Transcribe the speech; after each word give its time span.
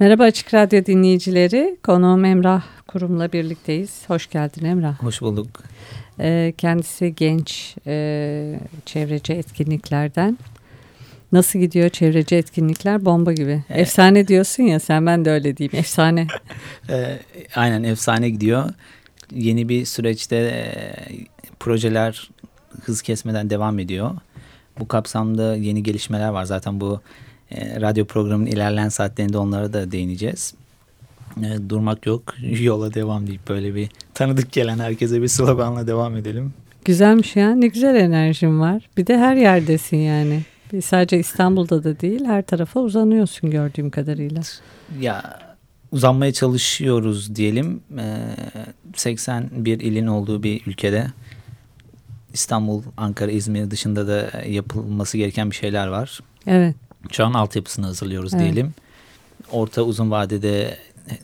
Merhaba 0.00 0.22
Açık 0.22 0.54
Radyo 0.54 0.86
dinleyicileri. 0.86 1.76
Konuğum 1.82 2.24
Emrah 2.24 2.62
Kurum'la 2.86 3.32
birlikteyiz. 3.32 4.02
Hoş 4.06 4.30
geldin 4.30 4.64
Emrah. 4.64 5.02
Hoş 5.02 5.20
bulduk. 5.22 5.46
Ee, 6.20 6.54
kendisi 6.58 7.14
genç 7.14 7.76
e, 7.86 8.60
çevreci 8.86 9.32
etkinliklerden. 9.32 10.38
Nasıl 11.32 11.58
gidiyor 11.58 11.88
çevreci 11.88 12.36
etkinlikler? 12.36 13.04
Bomba 13.04 13.32
gibi. 13.32 13.62
Evet. 13.70 13.80
Efsane 13.80 14.28
diyorsun 14.28 14.62
ya 14.62 14.80
sen 14.80 15.06
ben 15.06 15.24
de 15.24 15.30
öyle 15.30 15.56
diyeyim. 15.56 15.76
Efsane. 15.76 16.26
Ee, 16.90 17.18
aynen 17.54 17.82
efsane 17.82 18.30
gidiyor. 18.30 18.70
Yeni 19.34 19.68
bir 19.68 19.84
süreçte 19.84 20.36
e, 20.36 20.72
projeler 21.60 22.30
hız 22.82 23.02
kesmeden 23.02 23.50
devam 23.50 23.78
ediyor. 23.78 24.10
Bu 24.78 24.88
kapsamda 24.88 25.56
yeni 25.56 25.82
gelişmeler 25.82 26.28
var. 26.28 26.44
Zaten 26.44 26.80
bu 26.80 27.00
e, 27.50 27.80
radyo 27.80 28.04
programının 28.04 28.46
ilerleyen 28.46 28.88
saatlerinde 28.88 29.38
onlara 29.38 29.72
da 29.72 29.92
değineceğiz. 29.92 30.54
E, 31.38 31.68
durmak 31.68 32.06
yok, 32.06 32.34
yola 32.60 32.94
devam 32.94 33.26
deyip 33.26 33.48
böyle 33.48 33.74
bir 33.74 33.88
tanıdık 34.14 34.52
gelen 34.52 34.78
herkese 34.78 35.22
bir 35.22 35.28
sloganla 35.28 35.86
devam 35.86 36.16
edelim. 36.16 36.52
Güzelmiş 36.84 37.36
ya. 37.36 37.54
Ne 37.54 37.66
güzel 37.66 37.94
enerjin 37.94 38.60
var. 38.60 38.88
Bir 38.96 39.06
de 39.06 39.18
her 39.18 39.36
yerdesin 39.36 39.96
yani. 39.96 40.42
Sadece 40.82 41.18
İstanbul'da 41.18 41.84
da 41.84 42.00
değil 42.00 42.24
her 42.24 42.42
tarafa 42.42 42.80
uzanıyorsun 42.80 43.50
gördüğüm 43.50 43.90
kadarıyla. 43.90 44.42
Ya 45.00 45.38
uzanmaya 45.92 46.32
çalışıyoruz 46.32 47.36
diyelim. 47.36 47.80
E, 47.98 48.16
81 48.96 49.80
ilin 49.80 50.06
olduğu 50.06 50.42
bir 50.42 50.62
ülkede 50.66 51.06
İstanbul, 52.32 52.82
Ankara, 52.96 53.30
İzmir 53.30 53.70
dışında 53.70 54.06
da 54.06 54.42
yapılması 54.46 55.18
gereken 55.18 55.50
bir 55.50 55.56
şeyler 55.56 55.86
var. 55.86 56.20
Evet. 56.46 56.76
An 57.20 57.32
altyapısını 57.32 57.86
hazırlıyoruz 57.86 58.34
Evet. 58.34 58.42
diyelim. 58.42 58.74
Orta 59.52 59.82
uzun 59.82 60.10
vadede 60.10 60.76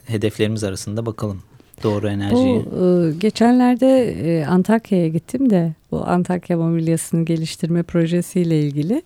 hedeflerimiz 0.05 0.63
arasında 0.63 1.05
bakalım. 1.05 1.41
Doğru 1.83 2.09
enerjiyi. 2.09 2.65
Bu 2.65 3.07
e, 3.07 3.11
geçenlerde 3.17 4.03
e, 4.11 4.45
Antakya'ya 4.45 5.07
gittim 5.07 5.49
de 5.49 5.73
bu 5.91 6.07
Antakya 6.07 6.57
mobilyasını 6.57 7.25
geliştirme 7.25 7.83
projesiyle 7.83 8.59
ilgili. 8.61 9.01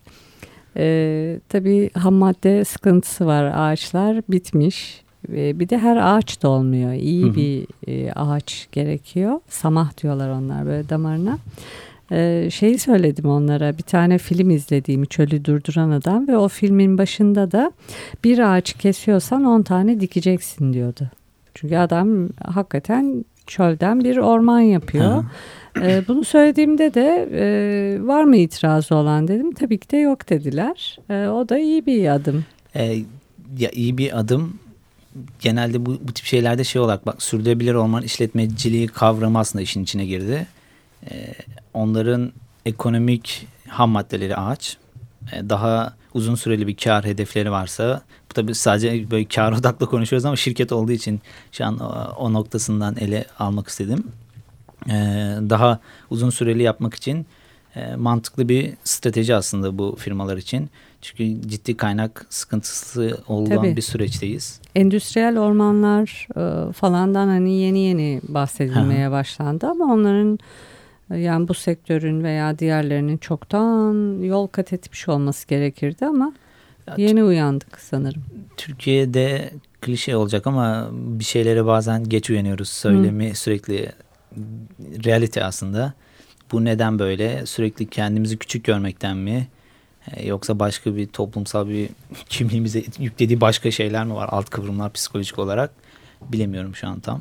E, 0.76 1.38
tabii 1.48 1.90
ham 1.94 2.14
madde 2.14 2.64
sıkıntısı 2.64 3.26
var. 3.26 3.44
Ağaçlar 3.44 4.22
bitmiş. 4.28 5.02
E, 5.32 5.60
bir 5.60 5.68
de 5.68 5.78
her 5.78 5.96
ağaç 6.16 6.42
da 6.42 6.48
olmuyor. 6.48 6.92
İyi 6.92 7.24
Hı 7.24 7.28
hı. 7.30 7.34
bir 7.36 7.66
e, 7.88 8.12
ağaç 8.12 8.68
gerekiyor. 8.72 9.40
Samah 9.48 10.02
diyorlar 10.02 10.30
onlar 10.30 10.66
böyle 10.66 10.88
damarına. 10.88 11.38
E, 12.12 12.48
şeyi 12.50 12.78
söyledim 12.78 13.24
onlara 13.24 13.78
bir 13.78 13.82
tane 13.82 14.18
film 14.18 14.50
izlediğimi 14.50 15.06
Çölü 15.06 15.44
Durduran 15.44 15.90
Adam 15.90 16.28
ve 16.28 16.36
o 16.36 16.48
filmin 16.48 16.98
başında 16.98 17.52
da 17.52 17.72
bir 18.24 18.38
ağaç 18.38 18.72
kesiyorsan 18.72 19.44
10 19.44 19.62
tane 19.62 20.00
dikeceksin 20.00 20.72
diyordu. 20.72 21.10
Çünkü 21.54 21.76
adam 21.76 22.28
hakikaten 22.44 23.24
çölden 23.46 24.04
bir 24.04 24.16
orman 24.16 24.60
yapıyor. 24.60 25.12
Ha. 25.12 25.24
Ee, 25.80 26.02
bunu 26.08 26.24
söylediğimde 26.24 26.94
de 26.94 27.28
e, 27.32 28.06
var 28.06 28.24
mı 28.24 28.36
itirazı 28.36 28.94
olan 28.94 29.28
dedim. 29.28 29.52
Tabii 29.52 29.78
ki 29.78 29.90
de 29.90 29.96
yok 29.96 30.28
dediler. 30.28 30.98
Ee, 31.10 31.26
o 31.26 31.48
da 31.48 31.58
iyi 31.58 31.86
bir 31.86 32.08
adım. 32.14 32.44
E, 32.76 32.98
ya 33.58 33.70
iyi 33.72 33.98
bir 33.98 34.18
adım. 34.18 34.58
Genelde 35.40 35.86
bu, 35.86 35.98
bu 36.02 36.12
tip 36.12 36.26
şeylerde 36.26 36.64
şey 36.64 36.82
olarak 36.82 37.06
bak 37.06 37.22
sürdürülebilir 37.22 37.74
orman 37.74 38.02
işletmeciliği 38.02 38.86
kavramı 38.86 39.38
aslında 39.38 39.62
işin 39.62 39.82
içine 39.82 40.06
girdi. 40.06 40.46
E, 41.10 41.34
onların 41.74 42.32
ekonomik 42.66 43.46
ham 43.68 43.90
maddeleri 43.90 44.36
ağaç. 44.36 44.76
E, 45.32 45.48
daha 45.48 45.94
uzun 46.14 46.34
süreli 46.34 46.66
bir 46.66 46.76
kar 46.76 47.04
hedefleri 47.04 47.50
varsa 47.50 48.02
bu 48.30 48.34
tabii 48.34 48.54
sadece 48.54 49.10
böyle 49.10 49.24
kar 49.24 49.52
odaklı 49.52 49.86
konuşuyoruz 49.86 50.24
ama 50.24 50.36
şirket 50.36 50.72
olduğu 50.72 50.92
için 50.92 51.20
şu 51.52 51.64
an 51.64 51.78
o, 52.18 52.32
noktasından 52.32 52.96
ele 52.96 53.24
almak 53.38 53.68
istedim. 53.68 54.04
E, 54.86 54.92
daha 55.50 55.78
uzun 56.10 56.30
süreli 56.30 56.62
yapmak 56.62 56.94
için 56.94 57.26
e, 57.76 57.96
mantıklı 57.96 58.48
bir 58.48 58.72
strateji 58.84 59.34
aslında 59.34 59.78
bu 59.78 59.96
firmalar 59.98 60.36
için. 60.36 60.70
Çünkü 61.02 61.48
ciddi 61.48 61.76
kaynak 61.76 62.26
sıkıntısı 62.30 63.18
olan 63.28 63.56
Tabii. 63.56 63.76
bir 63.76 63.82
süreçteyiz. 63.82 64.60
Endüstriyel 64.74 65.38
ormanlar 65.38 66.28
e, 66.36 66.72
falandan 66.72 67.28
hani 67.28 67.58
yeni 67.58 67.78
yeni 67.78 68.20
bahsedilmeye 68.28 69.10
başlandı 69.10 69.66
ama 69.66 69.94
onların 69.94 70.38
yani 71.16 71.48
bu 71.48 71.54
sektörün 71.54 72.24
veya 72.24 72.58
diğerlerinin 72.58 73.16
çoktan 73.18 74.22
yol 74.22 74.46
kat 74.46 74.72
etmiş 74.72 75.08
olması 75.08 75.48
gerekirdi 75.48 76.06
ama 76.06 76.32
Ya, 76.86 76.94
yeni 76.96 77.24
uyandık 77.24 77.80
sanırım. 77.80 78.22
Türkiye'de 78.56 79.50
klişe 79.80 80.16
olacak 80.16 80.46
ama 80.46 80.88
bir 80.92 81.24
şeylere 81.24 81.66
bazen 81.66 82.04
geç 82.08 82.30
uyanıyoruz. 82.30 82.68
Söylemi 82.68 83.34
sürekli 83.34 83.88
realite 85.04 85.44
aslında. 85.44 85.92
Bu 86.52 86.64
neden 86.64 86.98
böyle? 86.98 87.46
Sürekli 87.46 87.86
kendimizi 87.90 88.36
küçük 88.38 88.64
görmekten 88.64 89.16
mi? 89.16 89.48
E, 90.16 90.26
Yoksa 90.28 90.58
başka 90.58 90.96
bir 90.96 91.06
toplumsal 91.06 91.68
bir 91.68 91.88
kimliğimize 92.28 92.82
yüklediği 92.98 93.40
başka 93.40 93.70
şeyler 93.70 94.04
mi 94.04 94.14
var? 94.14 94.28
Alt 94.32 94.50
kıvrımlar 94.50 94.92
psikolojik 94.92 95.38
olarak 95.38 95.70
bilemiyorum 96.32 96.74
şu 96.74 96.88
an 96.88 97.00
tam. 97.00 97.20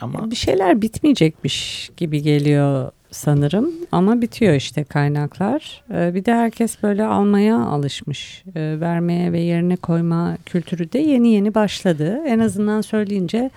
Ama 0.00 0.30
Bir 0.30 0.36
şeyler 0.36 0.82
bitmeyecekmiş 0.82 1.90
gibi 1.96 2.22
geliyor 2.22 2.90
sanırım 3.10 3.70
ama 3.92 4.20
bitiyor 4.22 4.54
işte 4.54 4.84
kaynaklar. 4.84 5.82
Ee, 5.94 6.14
Bir 6.14 6.24
de 6.24 6.34
herkes 6.34 6.82
böyle 6.82 7.04
almaya 7.04 7.58
alışmış. 7.58 8.44
Ee, 8.56 8.76
Vermeye 8.80 9.32
ve 9.32 9.40
yerine 9.40 9.76
koyma 9.76 10.36
kültürü 10.46 10.92
de 10.92 10.98
yeni 10.98 11.28
yeni 11.28 11.54
başladı. 11.54 12.18
En 12.26 12.38
azından 12.38 12.80
söyleyince 12.80 13.50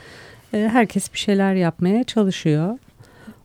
e, 0.53 0.69
herkes 0.71 1.13
bir 1.13 1.17
şeyler 1.19 1.53
yapmaya 1.53 2.03
çalışıyor. 2.03 2.77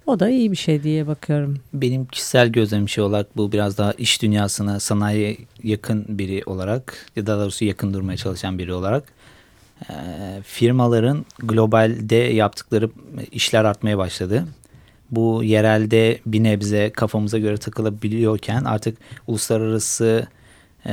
O 0.06 0.20
da 0.20 0.28
iyi 0.28 0.50
bir 0.52 0.56
şey 0.56 0.82
diye 0.82 1.06
bakıyorum. 1.06 1.56
benim 1.72 2.06
kişisel 2.06 2.48
gözlemim 2.48 2.88
şey 2.88 3.04
olarak 3.04 3.36
bu 3.36 3.52
biraz 3.52 3.78
daha 3.78 3.92
iş 3.92 4.22
dünyasına, 4.22 4.80
sanayiye 4.80 5.36
yakın 5.62 6.04
biri 6.08 6.42
olarak 6.46 7.06
ya 7.16 7.26
da 7.26 7.38
doğrusu 7.40 7.64
yakın 7.64 7.94
durmaya 7.94 8.16
çalışan 8.16 8.58
biri 8.58 8.72
olarak 8.72 9.04
e, 9.90 9.94
firmaların 10.42 11.26
globalde 11.38 12.16
yaptıkları 12.16 12.90
işler 13.32 13.64
artmaya 13.64 13.98
başladı. 13.98 14.44
Bu 15.10 15.44
yerelde 15.44 16.18
bir 16.26 16.42
nebze 16.42 16.90
kafamıza 16.90 17.38
göre 17.38 17.56
takılabiliyorken 17.56 18.64
artık 18.64 18.98
uluslararası 19.26 20.26
e, 20.86 20.92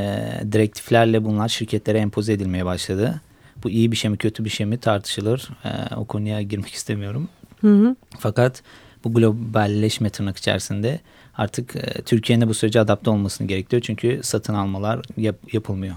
direktiflerle 0.51 1.23
bunlar 1.23 1.49
şirketlere 1.49 1.97
empoze 1.99 2.33
edilmeye 2.33 2.66
başladı. 2.66 3.22
Bu 3.63 3.69
iyi 3.69 3.91
bir 3.91 3.97
şey 3.97 4.11
mi 4.11 4.17
kötü 4.17 4.45
bir 4.45 4.49
şey 4.49 4.66
mi 4.66 4.77
tartışılır. 4.77 5.49
E, 5.66 5.95
o 5.95 6.05
konuya 6.05 6.41
girmek 6.41 6.73
istemiyorum. 6.73 7.29
Hı 7.61 7.67
hı. 7.75 7.95
Fakat 8.19 8.63
bu 9.03 9.13
globalleşme 9.13 10.09
tırnak 10.09 10.38
içerisinde 10.38 10.99
artık 11.38 11.75
e, 11.75 12.01
Türkiye'nin 12.01 12.45
de 12.45 12.49
bu 12.49 12.53
sürece 12.53 12.79
adapte 12.79 13.09
olmasını 13.09 13.47
gerekiyor. 13.47 13.81
Çünkü 13.85 14.19
satın 14.23 14.53
almalar 14.53 15.01
yap- 15.17 15.53
yapılmıyor. 15.53 15.95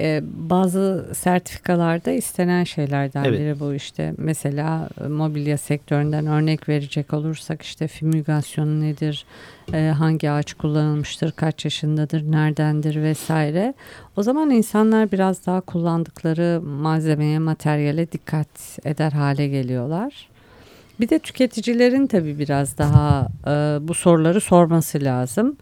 Ee, 0.00 0.22
bazı 0.24 1.06
sertifikalarda 1.14 2.10
istenen 2.10 2.64
şeylerden 2.64 3.24
Evet. 3.24 3.40
biri 3.40 3.60
bu 3.60 3.74
işte. 3.74 4.14
Mesela 4.18 4.88
e, 5.04 5.08
mobilya 5.08 5.58
sektöründen 5.58 6.26
örnek 6.26 6.68
verecek 6.68 7.12
olursak 7.14 7.62
işte 7.62 7.88
fümügasyonu 7.88 8.80
nedir, 8.80 9.24
e, 9.72 9.92
hangi 9.98 10.30
ağaç 10.30 10.54
kullanılmıştır, 10.54 11.32
kaç 11.32 11.64
yaşındadır, 11.64 12.32
neredendir 12.32 13.02
vesaire. 13.02 13.74
O 14.16 14.22
zaman 14.22 14.50
insanlar 14.50 15.12
biraz 15.12 15.46
daha 15.46 15.60
kullandıkları 15.60 16.60
malzemeye, 16.62 17.38
materyale 17.38 18.12
dikkat 18.12 18.78
eder 18.84 19.12
hale 19.12 19.48
geliyorlar. 19.48 20.28
Bir 21.00 21.08
de 21.08 21.18
tüketicilerin 21.18 22.06
tabii 22.06 22.38
biraz 22.38 22.78
daha 22.78 23.28
e, 23.46 23.50
bu 23.88 23.94
soruları 23.94 24.40
sorması 24.40 25.04
lazım. 25.04 25.56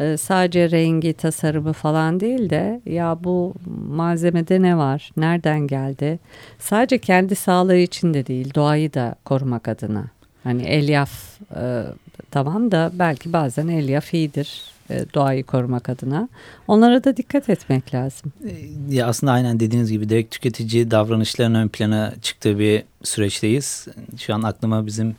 E, 0.00 0.16
sadece 0.16 0.70
rengi, 0.70 1.12
tasarımı 1.12 1.72
falan 1.72 2.20
değil 2.20 2.50
de 2.50 2.80
ya 2.86 3.18
bu 3.24 3.54
malzemede 3.88 4.62
ne 4.62 4.76
var, 4.76 5.10
nereden 5.16 5.66
geldi? 5.66 6.18
Sadece 6.58 6.98
kendi 6.98 7.34
sağlığı 7.34 7.76
için 7.76 8.14
de 8.14 8.26
değil, 8.26 8.54
doğayı 8.54 8.94
da 8.94 9.14
korumak 9.24 9.68
adına. 9.68 10.04
Hani 10.44 10.62
elyaf 10.62 11.40
e, 11.56 11.82
tamam 12.30 12.70
da 12.70 12.90
belki 12.94 13.32
bazen 13.32 13.68
elyaf 13.68 14.14
iyidir 14.14 14.62
e, 14.90 15.04
doğayı 15.14 15.44
korumak 15.44 15.88
adına. 15.88 16.28
Onlara 16.68 17.04
da 17.04 17.16
dikkat 17.16 17.48
etmek 17.48 17.94
lazım. 17.94 18.32
E, 18.44 18.50
Ya 18.94 19.06
aslında 19.06 19.32
aynen 19.32 19.60
dediğiniz 19.60 19.90
gibi 19.92 20.08
direkt 20.08 20.34
tüketici 20.34 20.90
davranışlarının 20.90 21.58
ön 21.62 21.68
plana 21.68 22.12
çıktığı 22.22 22.58
bir 22.58 22.82
süreçteyiz. 23.02 23.86
Şu 24.18 24.34
an 24.34 24.42
aklıma 24.42 24.86
bizim 24.86 25.14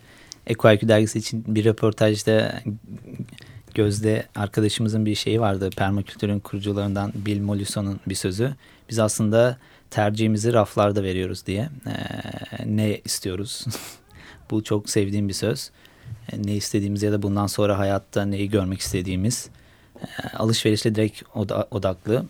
Eko 0.46 0.70
IQ 0.70 0.88
dergisi 0.88 1.18
için 1.18 1.44
bir 1.48 1.64
röportajda 1.64 2.52
Gözde 3.76 4.26
arkadaşımızın 4.34 5.06
bir 5.06 5.14
şeyi 5.14 5.40
vardı. 5.40 5.70
Permakültürün 5.76 6.40
kurucularından 6.40 7.12
Bill 7.14 7.40
Mollison 7.40 8.00
bir 8.06 8.14
sözü. 8.14 8.54
Biz 8.90 8.98
aslında 8.98 9.58
tercihimizi 9.90 10.52
raflarda 10.52 11.02
veriyoruz 11.02 11.46
diye. 11.46 11.68
Ee, 11.86 11.92
ne 12.66 13.00
istiyoruz? 13.04 13.66
Bu 14.50 14.64
çok 14.64 14.90
sevdiğim 14.90 15.28
bir 15.28 15.32
söz. 15.34 15.70
Ee, 16.32 16.42
ne 16.42 16.54
istediğimiz 16.56 17.02
ya 17.02 17.12
da 17.12 17.22
bundan 17.22 17.46
sonra 17.46 17.78
hayatta 17.78 18.24
neyi 18.24 18.50
görmek 18.50 18.80
istediğimiz. 18.80 19.48
Ee, 20.00 20.36
alışverişle 20.36 20.94
direkt 20.94 21.22
oda 21.34 21.68
odaklı. 21.70 22.26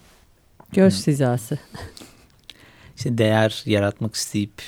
Göz 0.72 1.06
hizası. 1.06 1.58
İşte 2.96 3.18
değer 3.18 3.62
yaratmak 3.66 4.14
isteyip 4.14 4.62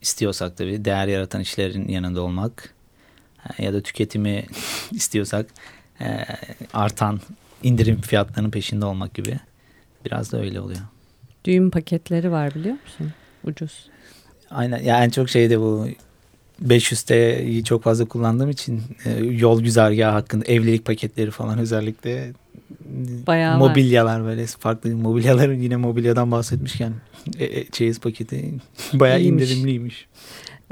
istiyorsak 0.00 0.56
tabii 0.56 0.84
değer 0.84 1.06
yaratan 1.06 1.40
işlerin 1.40 1.88
yanında 1.88 2.22
olmak 2.22 2.74
ya 3.58 3.72
da 3.72 3.82
tüketimi 3.82 4.46
istiyorsak 4.92 5.46
e, 6.00 6.24
artan 6.72 7.20
indirim 7.62 8.00
fiyatlarının 8.00 8.50
peşinde 8.50 8.84
olmak 8.84 9.14
gibi 9.14 9.38
biraz 10.04 10.32
da 10.32 10.40
öyle 10.40 10.60
oluyor. 10.60 10.80
Düğün 11.44 11.70
paketleri 11.70 12.30
var 12.30 12.54
biliyor 12.54 12.76
musun? 12.84 13.12
Ucuz. 13.44 13.86
Aynen 14.50 14.82
ya 14.82 15.04
en 15.04 15.10
çok 15.10 15.28
şeyde 15.30 15.60
bu 15.60 15.88
500'teyi 16.66 17.64
çok 17.64 17.82
fazla 17.82 18.04
kullandığım 18.04 18.50
için 18.50 18.82
e, 19.04 19.10
yol 19.24 19.62
güzergahı 19.62 20.10
hakkında 20.12 20.44
evlilik 20.44 20.84
paketleri 20.84 21.30
falan 21.30 21.58
özellikle 21.58 22.32
Bayağı 23.26 23.58
mobilyalar 23.58 24.20
var. 24.20 24.26
böyle 24.26 24.46
farklı 24.46 24.96
mobilyalar 24.96 25.48
yine 25.48 25.76
mobilyadan 25.76 26.30
bahsetmişken 26.30 26.92
e, 27.38 27.44
e, 27.44 27.64
çeyiz 27.70 28.00
paketi 28.00 28.54
bayağı 28.92 29.20
İyiymiş. 29.20 29.44
indirimliymiş. 29.50 30.06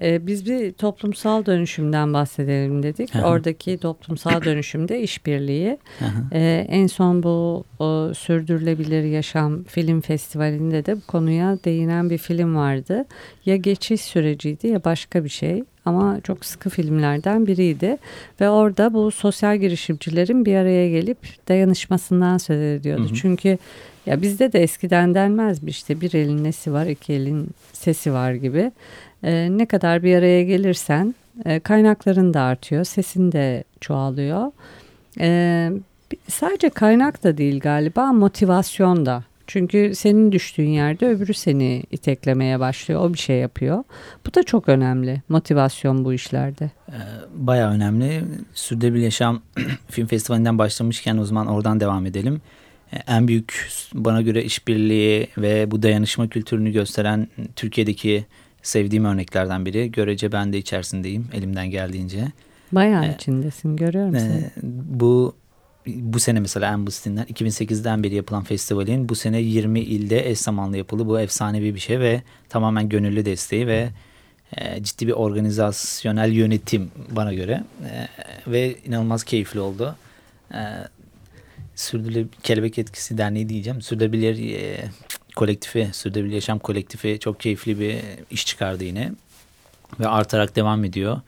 Ee, 0.02 0.26
biz 0.26 0.46
bir 0.46 0.72
toplumsal 0.72 1.46
dönüşümden 1.46 2.12
bahsedelim 2.12 2.82
dedik. 2.82 3.14
Hı 3.14 3.18
hı. 3.18 3.22
Oradaki 3.22 3.78
toplumsal 3.78 4.44
dönüşümde 4.44 5.00
işbirliği. 5.00 5.78
Ee, 6.32 6.66
en 6.68 6.86
son 6.86 7.22
bu 7.22 7.64
o, 7.78 8.14
Sürdürülebilir 8.14 9.04
Yaşam 9.04 9.64
Film 9.64 10.00
Festivali'nde 10.00 10.86
de 10.86 10.96
bu 10.96 11.00
konuya 11.06 11.58
değinen 11.64 12.10
bir 12.10 12.18
film 12.18 12.56
vardı. 12.56 13.04
Ya 13.46 13.56
geçiş 13.56 14.00
süreciydi 14.00 14.68
ya 14.68 14.84
başka 14.84 15.24
bir 15.24 15.28
şey 15.28 15.64
ama 15.84 16.20
çok 16.20 16.44
sıkı 16.44 16.70
filmlerden 16.70 17.46
biriydi. 17.46 17.98
Ve 18.40 18.48
orada 18.48 18.94
bu 18.94 19.10
sosyal 19.10 19.56
girişimcilerin 19.56 20.44
bir 20.44 20.56
araya 20.56 20.90
gelip 20.90 21.18
dayanışmasından 21.48 22.38
söz 22.38 22.60
ediyordu. 22.60 23.04
Hı 23.04 23.08
hı. 23.08 23.14
Çünkü 23.14 23.58
ya 24.06 24.22
bizde 24.22 24.52
de 24.52 24.62
eskiden 24.62 25.14
denmez 25.14 25.62
mi 25.62 25.70
işte 25.70 26.00
bir 26.00 26.14
elin 26.14 26.44
nesi 26.44 26.72
var 26.72 26.86
iki 26.86 27.12
elin 27.12 27.48
sesi 27.72 28.12
var 28.12 28.32
gibi. 28.32 28.72
Ee, 29.24 29.48
ne 29.50 29.66
kadar 29.66 30.02
bir 30.02 30.16
araya 30.16 30.42
gelirsen 30.42 31.14
e, 31.44 31.60
kaynakların 31.60 32.34
da 32.34 32.40
artıyor, 32.40 32.84
sesin 32.84 33.32
de 33.32 33.64
çoğalıyor. 33.80 34.52
Ee, 35.20 35.72
sadece 36.28 36.70
kaynak 36.70 37.24
da 37.24 37.38
değil 37.38 37.60
galiba 37.60 38.12
motivasyon 38.12 39.06
da. 39.06 39.24
Çünkü 39.46 39.92
senin 39.94 40.32
düştüğün 40.32 40.68
yerde 40.68 41.06
öbürü 41.06 41.34
seni 41.34 41.82
iteklemeye 41.90 42.60
başlıyor. 42.60 43.00
O 43.00 43.12
bir 43.12 43.18
şey 43.18 43.36
yapıyor. 43.36 43.84
Bu 44.26 44.34
da 44.34 44.42
çok 44.42 44.68
önemli. 44.68 45.22
Motivasyon 45.28 46.04
bu 46.04 46.12
işlerde. 46.12 46.70
Ee, 46.88 46.94
Bayağı 47.34 47.72
önemli. 47.72 48.24
Sürdürülebilir 48.54 49.04
Yaşam 49.04 49.42
Film 49.90 50.06
Festivali'nden 50.06 50.58
başlamışken 50.58 51.18
o 51.18 51.24
zaman 51.24 51.46
oradan 51.46 51.80
devam 51.80 52.06
edelim. 52.06 52.40
En 53.06 53.28
büyük 53.28 53.70
bana 53.94 54.22
göre 54.22 54.44
işbirliği 54.44 55.28
ve 55.38 55.70
bu 55.70 55.82
dayanışma 55.82 56.28
kültürünü 56.28 56.70
gösteren 56.72 57.28
Türkiye'deki 57.56 58.26
sevdiğim 58.64 59.04
örneklerden 59.04 59.66
biri. 59.66 59.92
Görece 59.92 60.32
ben 60.32 60.52
de 60.52 60.58
içerisindeyim 60.58 61.28
elimden 61.32 61.70
geldiğince. 61.70 62.32
Bayağı 62.72 63.06
Ee, 63.06 63.14
içindesin 63.14 63.76
görüyorum 63.76 64.18
seni. 64.18 64.36
Ee, 64.36 64.50
bu 65.00 65.34
bu 65.86 66.20
sene 66.20 66.40
mesela 66.40 66.72
en 66.72 66.86
basitinden 66.86 67.24
2008'den 67.24 68.02
beri 68.02 68.14
yapılan 68.14 68.44
festivalin 68.44 69.08
bu 69.08 69.14
sene 69.14 69.40
20 69.40 69.80
ilde 69.80 70.30
eş 70.30 70.38
zamanlı 70.38 70.76
yapıldı. 70.76 71.06
Bu 71.06 71.20
efsanevi 71.20 71.74
bir 71.74 71.80
şey 71.80 72.00
ve 72.00 72.22
tamamen 72.48 72.88
gönüllü 72.88 73.24
desteği 73.24 73.66
ve 73.66 73.88
e, 74.56 74.82
ciddi 74.82 75.06
bir 75.06 75.12
organizasyonel 75.12 76.32
yönetim 76.32 76.90
bana 77.10 77.34
göre 77.34 77.64
E, 77.84 78.08
ve 78.46 78.76
inanılmaz 78.86 79.24
keyifli 79.24 79.60
oldu. 79.60 79.96
E, 80.54 80.60
Sürdürülebilir 81.74 82.28
Kelebek 82.42 82.78
Etkisi 82.78 83.18
Derneği 83.18 83.48
diyeceğim. 83.48 83.82
Sürdürülebilir 83.82 84.54
e, 84.54 84.84
kolektifi, 85.36 85.90
Sürdürülebilir 85.92 86.34
Yaşam 86.34 86.58
kolektifi 86.58 87.18
çok 87.20 87.40
keyifli 87.40 87.80
bir 87.80 88.00
iş 88.30 88.46
çıkardı 88.46 88.84
yine 88.84 89.12
ve 90.00 90.08
artarak 90.08 90.56
devam 90.56 90.84
ediyor 90.84 91.20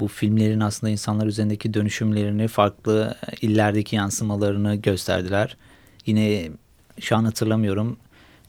bu 0.00 0.08
filmlerin 0.08 0.60
aslında 0.60 0.90
insanlar 0.90 1.26
üzerindeki 1.26 1.74
dönüşümlerini 1.74 2.48
farklı 2.48 3.14
illerdeki 3.42 3.96
yansımalarını 3.96 4.74
gösterdiler. 4.74 5.56
Yine 6.06 6.50
şu 7.00 7.16
an 7.16 7.24
hatırlamıyorum 7.24 7.96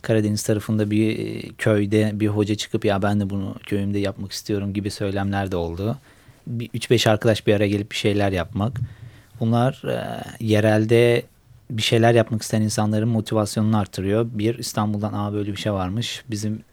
Karadeniz 0.01 0.43
tarafında 0.43 0.91
bir 0.91 1.41
köyde 1.53 2.11
bir 2.13 2.27
hoca 2.27 2.55
çıkıp 2.55 2.85
ya 2.85 3.01
ben 3.01 3.19
de 3.19 3.29
bunu 3.29 3.55
köyümde 3.65 3.99
yapmak 3.99 4.31
istiyorum 4.31 4.73
gibi 4.73 4.91
söylemler 4.91 5.51
de 5.51 5.55
oldu. 5.55 5.97
Bir 6.47 6.69
3-5 6.69 7.09
arkadaş 7.09 7.47
bir 7.47 7.53
araya 7.53 7.67
gelip 7.67 7.91
bir 7.91 7.95
şeyler 7.95 8.31
yapmak. 8.31 8.79
Bunlar 9.39 9.83
e, 9.87 10.23
yerelde 10.39 11.23
bir 11.77 11.81
şeyler 11.81 12.13
yapmak 12.13 12.41
isteyen 12.41 12.61
insanların 12.61 13.09
motivasyonunu 13.09 13.77
artırıyor. 13.77 14.27
Bir 14.33 14.57
İstanbul'dan 14.57 15.13
aa 15.13 15.33
böyle 15.33 15.51
bir 15.51 15.57
şey 15.57 15.73
varmış. 15.73 16.23
Bizim 16.29 16.63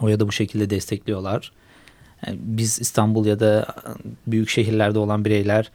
o 0.00 0.08
ya 0.08 0.20
da 0.20 0.28
bu 0.28 0.32
şekilde 0.32 0.70
destekliyorlar. 0.70 1.52
Yani 2.26 2.38
biz 2.42 2.80
İstanbul 2.80 3.26
ya 3.26 3.40
da 3.40 3.66
büyük 4.26 4.48
şehirlerde 4.48 4.98
olan 4.98 5.24
bireyler 5.24 5.70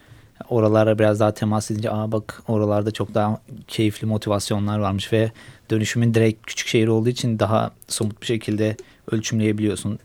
oralara 0.50 1.00
biraz 1.00 1.19
daha 1.19 1.33
temas 1.33 1.71
edince 1.71 1.92
aa 1.92 2.12
bak 2.12 2.44
oralarda 2.48 2.92
çok 2.92 3.13
daha 3.13 3.42
keyifli 3.68 4.07
motivasyonlar 4.07 4.80
varmış 4.80 5.13
ve 5.13 5.31
dönüşümün 5.69 6.13
direkt 6.13 6.45
küçük 6.45 6.68
şehir 6.68 6.88
olduğu 6.88 7.09
için 7.09 7.39
daha 7.39 7.71
somut 7.88 8.21
bir 8.21 8.27
şekilde 8.27 8.77
ölçümleyebiliyorsun, 9.12 10.00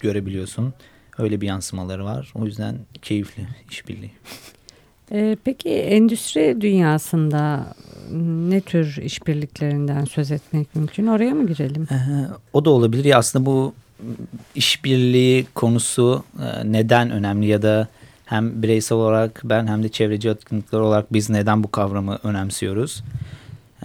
görebiliyorsun. 0.00 0.74
Öyle 1.18 1.40
bir 1.40 1.46
yansımaları 1.46 2.04
var. 2.04 2.32
O 2.34 2.44
yüzden 2.44 2.78
keyifli 3.02 3.46
işbirliği. 3.70 4.12
Ee, 5.12 5.36
peki 5.44 5.70
endüstri 5.70 6.60
dünyasında 6.60 7.74
ne 8.48 8.60
tür 8.60 8.96
işbirliklerinden 9.02 10.04
söz 10.04 10.30
etmek 10.30 10.76
mümkün? 10.76 11.06
Oraya 11.06 11.34
mı 11.34 11.46
girelim? 11.46 11.88
Ee, 11.90 11.96
o 12.52 12.64
da 12.64 12.70
olabilir. 12.70 13.04
Ya 13.04 13.18
aslında 13.18 13.46
bu 13.46 13.74
işbirliği 14.54 15.46
konusu 15.54 16.24
e, 16.38 16.72
neden 16.72 17.10
önemli 17.10 17.46
ya 17.46 17.62
da 17.62 17.88
hem 18.24 18.62
bireysel 18.62 18.98
olarak 18.98 19.40
ben 19.44 19.66
hem 19.66 19.82
de 19.82 19.88
çevreci 19.88 20.28
etkinlikler 20.28 20.78
olarak 20.78 21.12
biz 21.12 21.30
neden 21.30 21.62
bu 21.62 21.70
kavramı 21.70 22.18
önemsiyoruz? 22.22 23.04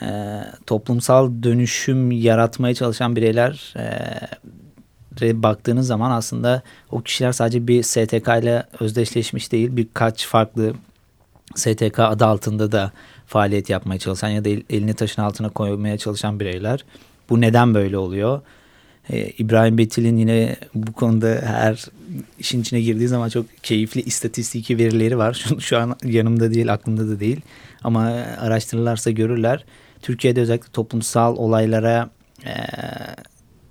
Ee, 0.01 0.43
toplumsal 0.65 1.31
dönüşüm 1.43 2.11
yaratmaya 2.11 2.73
çalışan 2.75 3.15
bireyler 3.15 3.73
e, 5.21 5.43
baktığınız 5.43 5.87
zaman 5.87 6.11
aslında 6.11 6.61
o 6.91 7.01
kişiler 7.01 7.31
sadece 7.31 7.67
bir 7.67 7.83
STK 7.83 8.27
ile 8.41 8.63
özdeşleşmiş 8.79 9.51
değil 9.51 9.69
birkaç 9.71 10.25
farklı 10.27 10.73
STK 11.55 11.99
adı 11.99 12.25
altında 12.25 12.71
da 12.71 12.91
faaliyet 13.27 13.69
yapmaya 13.69 13.99
çalışan 13.99 14.29
ya 14.29 14.45
da 14.45 14.49
el- 14.49 14.63
elini 14.69 14.93
taşın 14.93 15.21
altına 15.21 15.49
koymaya 15.49 15.97
çalışan 15.97 16.39
bireyler. 16.39 16.85
Bu 17.29 17.41
neden 17.41 17.73
böyle 17.73 17.97
oluyor? 17.97 18.41
Ee, 19.09 19.29
İbrahim 19.37 19.77
Betil'in 19.77 20.17
yine 20.17 20.55
bu 20.75 20.93
konuda 20.93 21.41
her 21.45 21.85
işin 22.39 22.61
içine 22.61 22.81
girdiği 22.81 23.07
zaman 23.07 23.29
çok 23.29 23.45
keyifli 23.63 24.01
istatistiki 24.01 24.77
verileri 24.77 25.17
var. 25.17 25.33
Şu, 25.33 25.61
şu 25.61 25.77
an 25.77 25.95
yanımda 26.03 26.53
değil, 26.53 26.73
aklımda 26.73 27.07
da 27.07 27.19
değil. 27.19 27.41
Ama 27.83 28.01
araştırırlarsa 28.39 29.11
görürler. 29.11 29.65
Türkiye'de 30.01 30.41
özellikle 30.41 30.71
toplumsal 30.73 31.37
olaylara 31.37 32.09
e, 32.45 32.53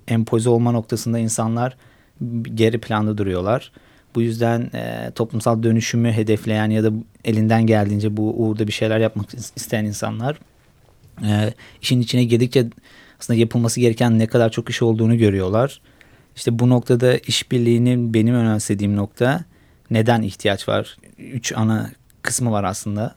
empoze 0.07 0.49
olma 0.49 0.71
noktasında 0.71 1.19
insanlar 1.19 1.77
geri 2.53 2.77
planda 2.81 3.17
duruyorlar. 3.17 3.71
Bu 4.15 4.21
yüzden 4.21 4.61
e, 4.73 5.11
toplumsal 5.15 5.63
dönüşümü 5.63 6.11
hedefleyen 6.11 6.69
ya 6.69 6.83
da 6.83 6.91
elinden 7.25 7.65
geldiğince 7.65 8.17
bu 8.17 8.33
uğurda 8.43 8.67
bir 8.67 8.71
şeyler 8.71 8.99
yapmak 8.99 9.33
isteyen 9.33 9.85
insanlar 9.85 10.39
e, 11.23 11.53
işin 11.81 12.01
içine 12.01 12.23
girdikçe 12.23 12.67
aslında 13.19 13.39
yapılması 13.39 13.79
gereken 13.79 14.19
ne 14.19 14.27
kadar 14.27 14.49
çok 14.49 14.69
iş 14.69 14.81
olduğunu 14.81 15.17
görüyorlar. 15.17 15.81
İşte 16.35 16.59
bu 16.59 16.69
noktada 16.69 17.17
işbirliğinin 17.17 18.13
benim 18.13 18.35
önemsediğim 18.35 18.95
nokta 18.95 19.45
neden 19.91 20.21
ihtiyaç 20.21 20.67
var? 20.67 20.97
Üç 21.17 21.53
ana 21.55 21.91
kısmı 22.21 22.51
var 22.51 22.63
aslında. 22.63 23.15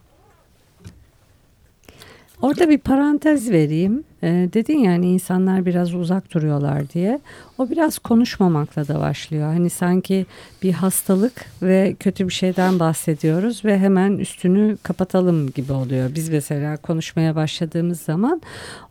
Orada 2.42 2.68
bir 2.68 2.78
parantez 2.78 3.50
vereyim. 3.50 4.04
Ee, 4.22 4.48
dedin 4.52 4.78
yani 4.78 5.10
insanlar 5.10 5.66
biraz 5.66 5.94
uzak 5.94 6.34
duruyorlar 6.34 6.90
diye. 6.90 7.20
O 7.58 7.70
biraz 7.70 7.98
konuşmamakla 7.98 8.88
da 8.88 9.00
başlıyor. 9.00 9.52
Hani 9.52 9.70
sanki 9.70 10.26
bir 10.62 10.72
hastalık 10.72 11.44
ve 11.62 11.96
kötü 12.00 12.28
bir 12.28 12.32
şeyden 12.32 12.78
bahsediyoruz 12.78 13.64
ve 13.64 13.78
hemen 13.78 14.18
üstünü 14.18 14.76
kapatalım 14.82 15.50
gibi 15.50 15.72
oluyor. 15.72 16.14
Biz 16.14 16.28
mesela 16.28 16.76
konuşmaya 16.76 17.36
başladığımız 17.36 18.00
zaman 18.00 18.42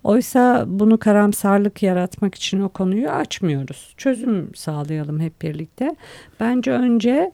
oysa 0.04 0.66
bunu 0.68 0.98
karamsarlık 0.98 1.84
yaratmak 1.84 2.36
için 2.36 2.62
o 2.62 2.70
konuyu 2.70 3.10
açmıyoruz. 3.10 3.94
Çözüm 3.98 4.56
sağlayalım 4.56 5.20
hep 5.20 5.42
birlikte. 5.42 5.96
Bence 6.40 6.72
önce 6.72 7.32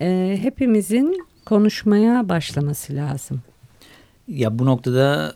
e, 0.00 0.38
hepimizin 0.42 1.24
konuşmaya 1.46 2.28
başlaması 2.28 2.96
lazım. 2.96 3.42
Ya 4.28 4.58
bu 4.58 4.66
noktada 4.66 5.34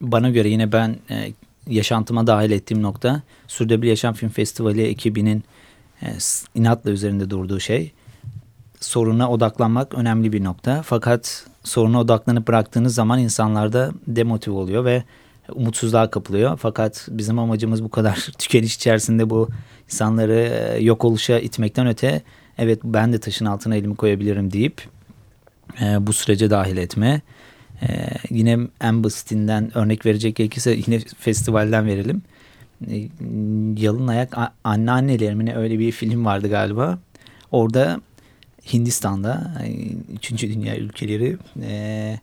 bana 0.00 0.30
göre 0.30 0.48
yine 0.48 0.72
ben 0.72 0.96
e, 1.10 1.32
yaşantıma 1.66 2.26
dahil 2.26 2.50
ettiğim 2.50 2.82
nokta 2.82 3.22
Sürdürülebilir 3.46 3.90
Yaşam 3.90 4.14
Film 4.14 4.30
Festivali 4.30 4.82
ekibinin 4.82 5.44
e, 6.02 6.06
inatla 6.54 6.90
üzerinde 6.90 7.30
durduğu 7.30 7.60
şey. 7.60 7.92
Soruna 8.80 9.30
odaklanmak 9.30 9.94
önemli 9.94 10.32
bir 10.32 10.44
nokta. 10.44 10.82
Fakat 10.82 11.46
soruna 11.64 12.00
odaklanıp 12.00 12.48
bıraktığınız 12.48 12.94
zaman 12.94 13.18
insanlarda 13.18 13.92
demotive 14.06 14.54
oluyor 14.54 14.84
ve 14.84 15.02
umutsuzluğa 15.52 16.10
kapılıyor. 16.10 16.56
Fakat 16.56 17.06
bizim 17.10 17.38
amacımız 17.38 17.84
bu 17.84 17.90
kadar 17.90 18.14
tükeniş 18.38 18.76
içerisinde 18.76 19.30
bu 19.30 19.48
insanları 19.84 20.34
e, 20.34 20.84
yok 20.84 21.04
oluşa 21.04 21.38
itmekten 21.38 21.86
öte 21.86 22.22
evet 22.58 22.80
ben 22.84 23.12
de 23.12 23.20
taşın 23.20 23.44
altına 23.44 23.76
elimi 23.76 23.96
koyabilirim 23.96 24.52
deyip 24.52 24.82
e, 25.80 26.06
bu 26.06 26.12
sürece 26.12 26.50
dahil 26.50 26.76
etme. 26.76 27.20
E, 27.88 28.08
yine 28.30 28.58
en 28.80 29.04
basitinden 29.04 29.78
örnek 29.78 30.06
verecek 30.06 30.36
gerekirse 30.36 30.78
yine 30.86 31.00
festivalden 31.18 31.86
verelim. 31.86 32.22
E, 32.90 33.08
Yalın 33.76 34.08
Ayak 34.08 34.36
Anneannelerimin 34.64 35.56
öyle 35.56 35.78
bir 35.78 35.92
film 35.92 36.24
vardı 36.24 36.48
galiba. 36.48 36.98
Orada 37.52 38.00
Hindistan'da 38.72 39.62
3. 40.14 40.44
E, 40.44 40.54
Dünya 40.54 40.76
ülkeleri 40.76 41.36
e, 41.62 42.18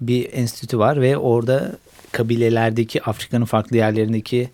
bir 0.00 0.32
enstitü 0.32 0.78
var 0.78 1.00
ve 1.00 1.16
orada 1.16 1.72
kabilelerdeki 2.12 3.02
Afrika'nın 3.02 3.44
farklı 3.44 3.76
yerlerindeki 3.76 4.50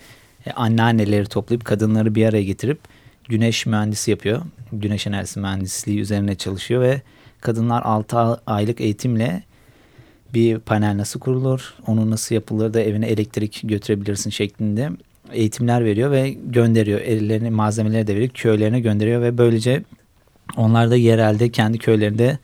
e, 0.46 0.50
anneanneleri 0.50 1.26
toplayıp 1.26 1.64
kadınları 1.64 2.14
bir 2.14 2.26
araya 2.26 2.42
getirip 2.42 2.78
güneş 3.28 3.66
mühendisi 3.66 4.10
yapıyor. 4.10 4.42
Güneş 4.72 5.06
enerjisi 5.06 5.40
mühendisliği 5.40 6.00
üzerine 6.00 6.34
çalışıyor 6.34 6.82
ve 6.82 7.02
kadınlar 7.40 7.82
6 7.82 8.18
aylık 8.46 8.80
eğitimle 8.80 9.42
bir 10.34 10.58
panel 10.58 10.96
nasıl 10.96 11.20
kurulur, 11.20 11.74
onu 11.86 12.10
nasıl 12.10 12.34
yapılır 12.34 12.74
da 12.74 12.80
evine 12.80 13.06
elektrik 13.06 13.60
götürebilirsin 13.64 14.30
şeklinde 14.30 14.90
eğitimler 15.32 15.84
veriyor 15.84 16.10
ve 16.10 16.30
gönderiyor. 16.30 17.00
Ellerini 17.00 17.50
malzemeleri 17.50 18.06
de 18.06 18.16
verip 18.16 18.34
köylerine 18.34 18.80
gönderiyor 18.80 19.22
ve 19.22 19.38
böylece 19.38 19.82
onlar 20.56 20.90
da 20.90 20.96
yerelde 20.96 21.48
kendi 21.48 21.78
köylerinde 21.78 22.38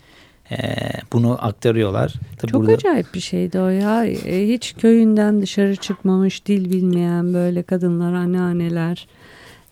e, 0.51 0.57
bunu 1.13 1.47
aktarıyorlar. 1.47 2.15
Tabii 2.39 2.53
Çok 2.53 2.61
burada... 2.61 2.73
acayip 2.73 3.15
bir 3.15 3.21
şeydi 3.21 3.61
o 3.61 3.69
ya. 3.69 4.07
E, 4.07 4.49
hiç 4.49 4.75
köyünden 4.79 5.43
dışarı 5.43 5.77
çıkmamış, 5.77 6.47
dil 6.47 6.73
bilmeyen 6.73 7.35
böyle 7.35 7.63
kadınlar, 7.63 8.13
anneanneler. 8.13 9.07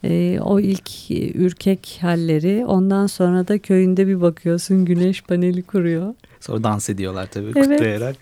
E, 0.07 0.41
o 0.41 0.61
ilk 0.61 1.11
ürkek 1.35 1.99
halleri 2.01 2.67
ondan 2.67 3.07
sonra 3.07 3.49
da 3.49 3.59
köyünde 3.59 4.07
bir 4.07 4.21
bakıyorsun 4.21 4.85
güneş 4.85 5.23
paneli 5.23 5.63
kuruyor. 5.63 6.15
Sonra 6.41 6.65
dans 6.65 6.91
ediyorlar 6.91 7.27
tabii 7.31 7.53
evet. 7.57 7.69
kutlayarak. 7.69 8.17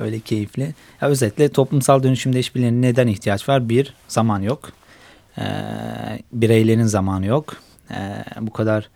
Öyle 0.00 0.20
keyifli. 0.20 0.74
Ya 1.00 1.08
özetle 1.08 1.48
toplumsal 1.48 2.02
dönüşümde 2.02 2.38
işbirliğine 2.38 2.88
neden 2.88 3.06
ihtiyaç 3.06 3.48
var? 3.48 3.68
Bir, 3.68 3.94
zaman 4.08 4.40
yok. 4.40 4.72
Ee, 5.38 5.42
bireylerin 6.32 6.84
zamanı 6.84 7.26
yok. 7.26 7.56
Ee, 7.90 8.24
bu 8.40 8.52
kadar 8.52 8.90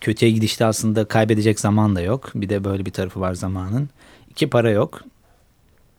kötüye 0.00 0.30
gidişte 0.32 0.64
aslında 0.64 1.04
kaybedecek 1.04 1.60
zaman 1.60 1.96
da 1.96 2.00
yok. 2.00 2.30
Bir 2.34 2.48
de 2.48 2.64
böyle 2.64 2.86
bir 2.86 2.90
tarafı 2.90 3.20
var 3.20 3.34
zamanın. 3.34 3.88
İki, 4.30 4.50
para 4.50 4.70
yok. 4.70 5.00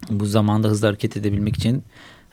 Bu 0.10 0.26
zamanda 0.26 0.68
hızlı 0.68 0.88
hareket 0.88 1.18
edebilmek 1.18 1.58
için 1.58 1.84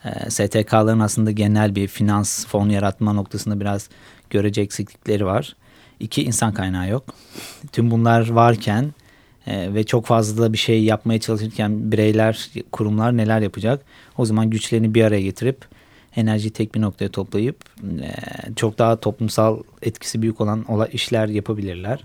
e, 0.05 0.31
STK'ların 0.31 1.01
aslında 1.01 1.31
genel 1.31 1.75
bir 1.75 1.89
finans 1.89 2.47
fon 2.47 2.69
yaratma 2.69 3.13
noktasında 3.13 3.61
biraz 3.61 3.89
görece 4.31 4.61
eksiklikleri 4.61 5.27
var. 5.27 5.57
İki, 6.01 6.25
insan 6.25 6.55
kaynağı 6.55 6.89
yok. 6.89 7.05
Tüm 7.73 7.91
bunlar 7.91 8.31
varken 8.31 8.95
e, 9.47 9.75
ve 9.75 9.85
çok 9.85 10.07
fazla 10.07 10.53
bir 10.53 10.59
şey 10.59 10.85
yapmaya 10.85 11.21
çalışırken 11.21 11.93
bireyler, 11.93 12.51
kurumlar 12.73 13.17
neler 13.17 13.41
yapacak? 13.41 13.85
O 14.19 14.25
zaman 14.25 14.51
güçlerini 14.51 14.95
bir 14.95 15.05
araya 15.05 15.23
getirip 15.23 15.65
enerjiyi 16.17 16.53
tek 16.53 16.75
bir 16.75 16.81
noktaya 16.81 17.09
toplayıp 17.09 17.57
e, 18.01 18.15
çok 18.57 18.79
daha 18.79 19.01
toplumsal 19.01 19.63
etkisi 19.83 20.23
büyük 20.23 20.41
olan 20.41 20.67
işler 20.93 21.29
yapabilirler. 21.29 22.05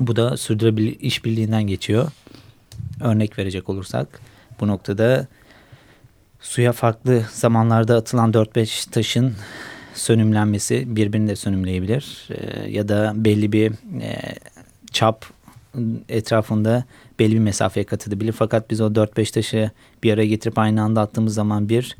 Bu 0.00 0.16
da 0.16 0.36
sürdürülebilir 0.36 1.00
işbirliğinden 1.00 1.62
geçiyor. 1.62 2.10
Örnek 3.00 3.38
verecek 3.38 3.68
olursak 3.68 4.20
bu 4.60 4.68
noktada 4.68 5.26
suya 6.44 6.72
farklı 6.72 7.24
zamanlarda 7.32 7.96
atılan 7.96 8.32
4-5 8.32 8.90
taşın 8.90 9.34
sönümlenmesi 9.94 10.96
birbirini 10.96 11.28
de 11.28 11.36
sönümleyebilir. 11.36 12.28
E, 12.30 12.70
ya 12.70 12.88
da 12.88 13.12
belli 13.16 13.52
bir 13.52 13.72
e, 14.02 14.34
çap 14.92 15.24
etrafında 16.08 16.84
belli 17.18 17.34
bir 17.34 17.38
mesafeye 17.38 17.84
kat 17.84 18.08
edebilir. 18.08 18.32
Fakat 18.32 18.70
biz 18.70 18.80
o 18.80 18.86
4-5 18.86 19.32
taşı 19.32 19.70
bir 20.02 20.12
araya 20.12 20.26
getirip 20.26 20.58
aynı 20.58 20.82
anda 20.82 21.00
attığımız 21.00 21.34
zaman 21.34 21.68
bir 21.68 21.96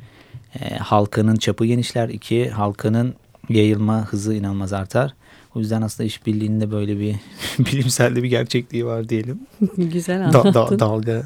e, 0.60 0.76
halkanın 0.76 1.36
çapı 1.36 1.66
genişler. 1.66 2.08
iki 2.08 2.50
halkanın 2.50 3.14
yayılma 3.48 4.06
hızı 4.06 4.34
inanılmaz 4.34 4.72
artar. 4.72 5.14
O 5.54 5.60
yüzden 5.60 5.82
aslında 5.82 6.06
işbirliğinde 6.06 6.70
böyle 6.70 6.98
bir 6.98 7.16
bilimsel 7.58 8.16
de 8.16 8.22
bir 8.22 8.28
gerçekliği 8.28 8.86
var 8.86 9.08
diyelim. 9.08 9.38
Güzel 9.76 10.24
anlattın. 10.24 10.54
Da, 10.54 10.70
da, 10.70 10.78
dalga 10.78 11.22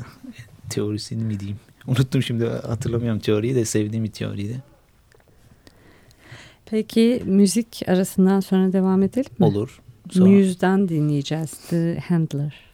teorisini 0.71 1.25
mi 1.25 1.41
diyeyim? 1.41 1.59
Unuttum 1.89 2.23
şimdi 2.23 2.47
hatırlamıyorum 2.47 3.19
teoriyi 3.19 3.55
de 3.55 3.65
sevdiğim 3.65 4.05
bir 4.05 4.11
teoriydi. 4.11 4.63
Peki 6.67 7.23
müzik 7.27 7.83
arasından 7.87 8.41
sonra 8.41 8.73
devam 8.73 9.03
edelim 9.03 9.31
mi? 9.39 9.45
Olur. 9.47 9.81
Sonra. 10.11 10.25
Dinleyeceğiz. 10.89 11.51
The 11.51 11.99
Handler. 12.09 12.68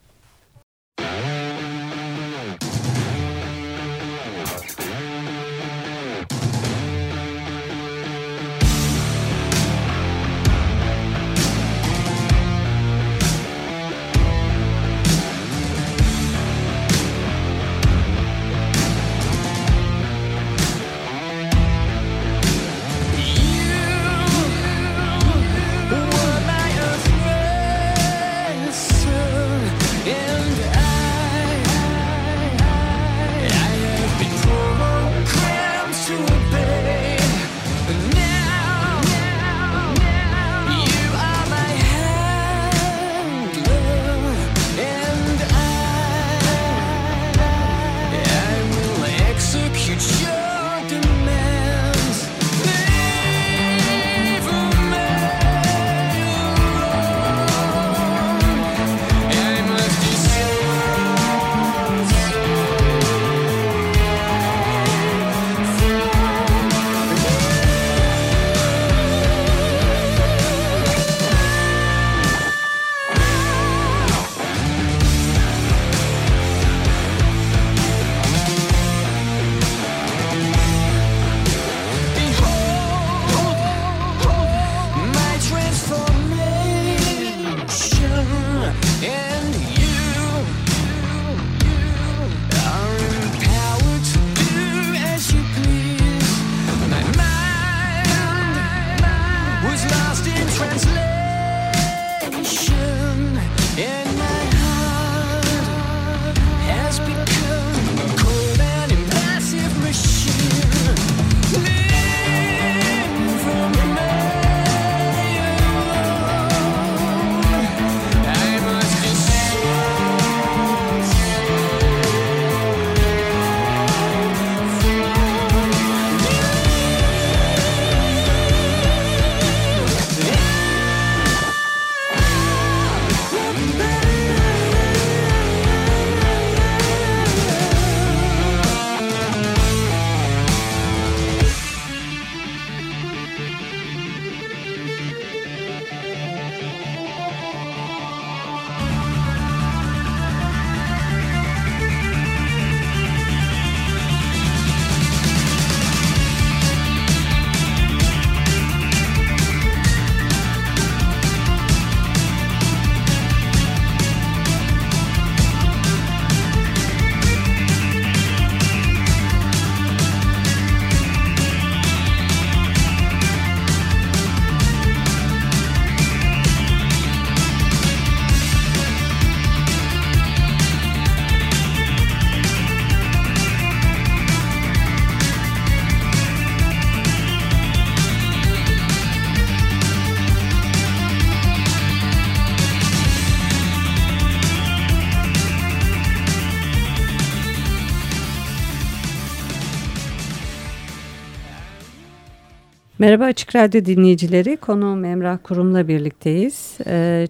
Merhaba 203.04 203.25
Açık 203.25 203.56
Radyo 203.56 203.84
dinleyicileri. 203.84 204.56
Konuğum 204.56 205.04
Emrah 205.04 205.38
Kurum'la 205.42 205.88
birlikteyiz. 205.88 206.78
E, 206.87 207.28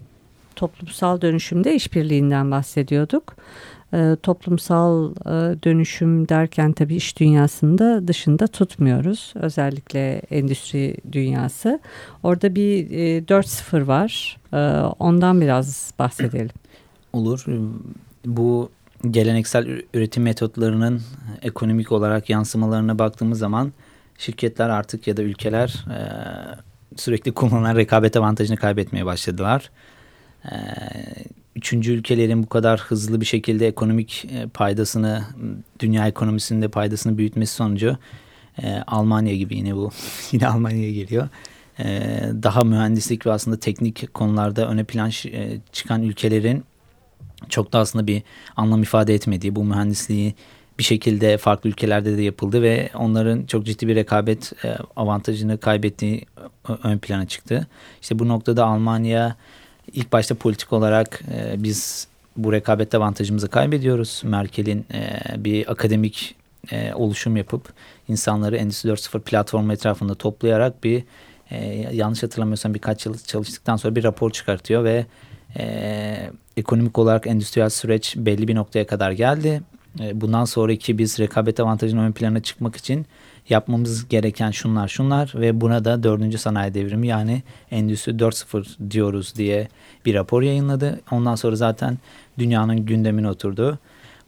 toplumsal 0.56 1.20
dönüşümde 1.20 1.74
işbirliğinden 1.74 2.50
bahsediyorduk. 2.50 3.36
E, 3.94 4.16
toplumsal 4.22 5.10
e, 5.10 5.62
dönüşüm 5.62 6.28
derken 6.28 6.72
tabii 6.72 6.96
iş 6.96 7.18
dünyasında 7.20 8.08
dışında 8.08 8.46
tutmuyoruz. 8.46 9.34
Özellikle 9.36 10.22
endüstri 10.30 10.96
dünyası. 11.12 11.80
Orada 12.22 12.54
bir 12.54 12.90
e, 12.90 13.18
4.0 13.18 13.86
var. 13.86 14.36
E, 14.52 14.56
ondan 14.98 15.40
biraz 15.40 15.92
bahsedelim. 15.98 16.54
Olur. 17.12 17.44
Bu 18.26 18.70
geleneksel 19.10 19.82
üretim 19.94 20.22
metotlarının 20.22 21.02
ekonomik 21.42 21.92
olarak 21.92 22.30
yansımalarına 22.30 22.98
baktığımız 22.98 23.38
zaman 23.38 23.72
şirketler 24.18 24.68
artık 24.68 25.06
ya 25.06 25.16
da 25.16 25.23
ülkeler 25.23 25.85
e, 25.90 25.99
sürekli 26.97 27.33
kullanılan 27.33 27.76
rekabet 27.76 28.16
avantajını 28.16 28.56
kaybetmeye 28.56 29.06
başladılar. 29.06 29.71
E, 30.44 30.55
üçüncü 31.57 31.92
ülkelerin 31.92 32.42
bu 32.42 32.48
kadar 32.48 32.81
hızlı 32.81 33.20
bir 33.20 33.27
şekilde 33.27 33.68
ekonomik 33.68 34.24
e, 34.24 34.46
paydasını, 34.46 35.24
dünya 35.81 36.09
ekonomisinde 36.09 36.68
paydasını 36.68 37.18
büyütmesi 37.18 37.55
sonucu 37.55 37.96
e, 38.62 38.83
Almanya 38.87 39.37
gibi 39.37 39.57
yine 39.57 39.77
bu 39.77 39.90
yine 40.33 40.48
Almanya'ya 40.48 40.92
geliyor. 40.92 41.29
E, 41.79 41.85
daha 42.42 42.64
mühendislik 42.64 43.27
ve 43.27 43.33
aslında 43.33 43.61
teknik 43.61 44.14
konularda 44.14 44.68
öne 44.68 44.85
plan 44.85 45.11
e, 45.24 45.59
çıkan 45.72 46.03
ülkelerin 46.03 46.64
çok 47.48 47.72
da 47.72 47.79
aslında 47.79 48.07
bir 48.07 48.22
anlam 48.57 48.83
ifade 48.83 49.14
etmediği 49.14 49.57
bu 49.57 49.64
mühendisliği 49.64 50.35
bir 50.78 50.84
şekilde 50.84 51.38
farklı 51.38 51.70
ülkelerde 51.70 52.18
de 52.18 52.22
yapıldı 52.22 52.62
ve 52.62 52.90
onların 52.94 53.46
çok 53.46 53.66
ciddi 53.66 53.88
bir 53.88 53.96
rekabet 53.96 54.64
e, 54.64 54.76
avantajını 54.96 55.58
kaybettiği 55.58 56.26
ön 56.84 56.98
plana 56.98 57.26
çıktı. 57.26 57.66
İşte 58.02 58.18
bu 58.18 58.28
noktada 58.28 58.66
Almanya 58.66 59.37
ilk 59.92 60.12
başta 60.12 60.34
politik 60.34 60.72
olarak 60.72 61.22
e, 61.34 61.62
biz 61.62 62.08
bu 62.37 62.52
rekabet 62.52 62.94
avantajımızı 62.94 63.48
kaybediyoruz. 63.48 64.22
Merkel'in 64.24 64.87
e, 64.94 65.20
bir 65.44 65.70
akademik 65.72 66.34
oluşum 66.94 67.37
yapıp 67.37 67.72
insanları 68.08 68.56
Endüstri 68.56 68.90
4.0 68.90 69.20
platformu 69.20 69.72
etrafında 69.72 70.14
toplayarak 70.14 70.84
bir 70.84 71.04
yanlış 71.92 72.22
hatırlamıyorsam 72.22 72.74
birkaç 72.74 73.06
yıl 73.06 73.18
çalıştıktan 73.18 73.76
sonra 73.76 73.96
bir 73.96 74.04
rapor 74.04 74.30
çıkartıyor 74.30 74.84
ve 74.84 75.06
ekonomik 76.56 76.98
olarak 76.98 77.26
endüstriyel 77.26 77.70
süreç 77.70 78.14
belli 78.16 78.48
bir 78.48 78.54
noktaya 78.54 78.87
kadar 78.87 79.12
geldi 79.12 79.62
bundan 80.14 80.44
sonraki 80.44 80.98
biz 80.98 81.18
rekabet 81.18 81.61
avantajının 81.61 82.02
ön 82.02 82.12
plana 82.12 82.40
çıkmak 82.40 82.76
için 82.76 83.07
yapmamız 83.48 84.09
gereken 84.09 84.50
şunlar 84.50 84.88
şunlar 84.88 85.33
ve 85.35 85.61
buna 85.61 85.85
da 85.85 86.02
dördüncü 86.02 86.38
sanayi 86.38 86.74
devrimi 86.74 87.07
yani 87.07 87.42
Endüstri 87.70 88.12
4.0 88.12 88.90
diyoruz 88.90 89.35
diye 89.37 89.68
bir 90.07 90.14
rapor 90.14 90.42
yayınladı. 90.42 91.00
Ondan 91.11 91.35
sonra 91.35 91.57
zaten 91.57 91.98
dünyanın 92.38 92.87
gündemine 92.87 93.28
oturdu. 93.28 93.78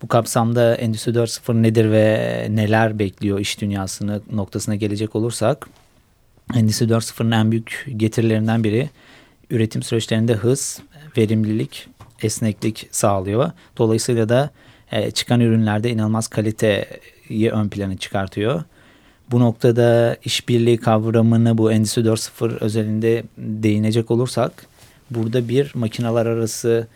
Bu 0.03 0.09
kapsamda 0.09 0.75
Endüstri 0.75 1.13
4.0 1.13 1.63
nedir 1.63 1.91
ve 1.91 2.47
neler 2.51 2.99
bekliyor 2.99 3.39
iş 3.39 3.61
dünyasını 3.61 4.21
noktasına 4.33 4.75
gelecek 4.75 5.17
olursak 5.17 5.69
Endüstri 6.55 6.87
4.0'ın 6.87 7.31
en 7.31 7.51
büyük 7.51 7.87
getirilerinden 7.97 8.65
biri 8.65 8.91
üretim 9.51 9.83
süreçlerinde 9.83 10.35
hız, 10.35 10.81
verimlilik, 11.17 11.89
esneklik 12.23 12.89
sağlıyor. 12.91 13.51
Dolayısıyla 13.79 14.29
da 14.29 14.51
e, 14.93 15.11
çıkan 15.11 15.41
ürünlerde 15.41 15.91
inanılmaz 15.91 16.29
kaliteyi 16.29 17.51
ön 17.53 17.69
plana 17.69 17.97
çıkartıyor. 17.97 18.63
Bu 19.31 19.41
noktada 19.41 20.17
işbirliği 20.25 20.79
kavramını 20.79 21.59
bu 21.59 21.73
Endüstri 21.73 22.03
4.0 22.03 22.59
özelinde 22.61 23.25
değinecek 23.39 24.11
olursak 24.11 24.67
burada 25.11 25.49
bir 25.49 25.73
makineler 25.75 26.27
arası 26.27 26.87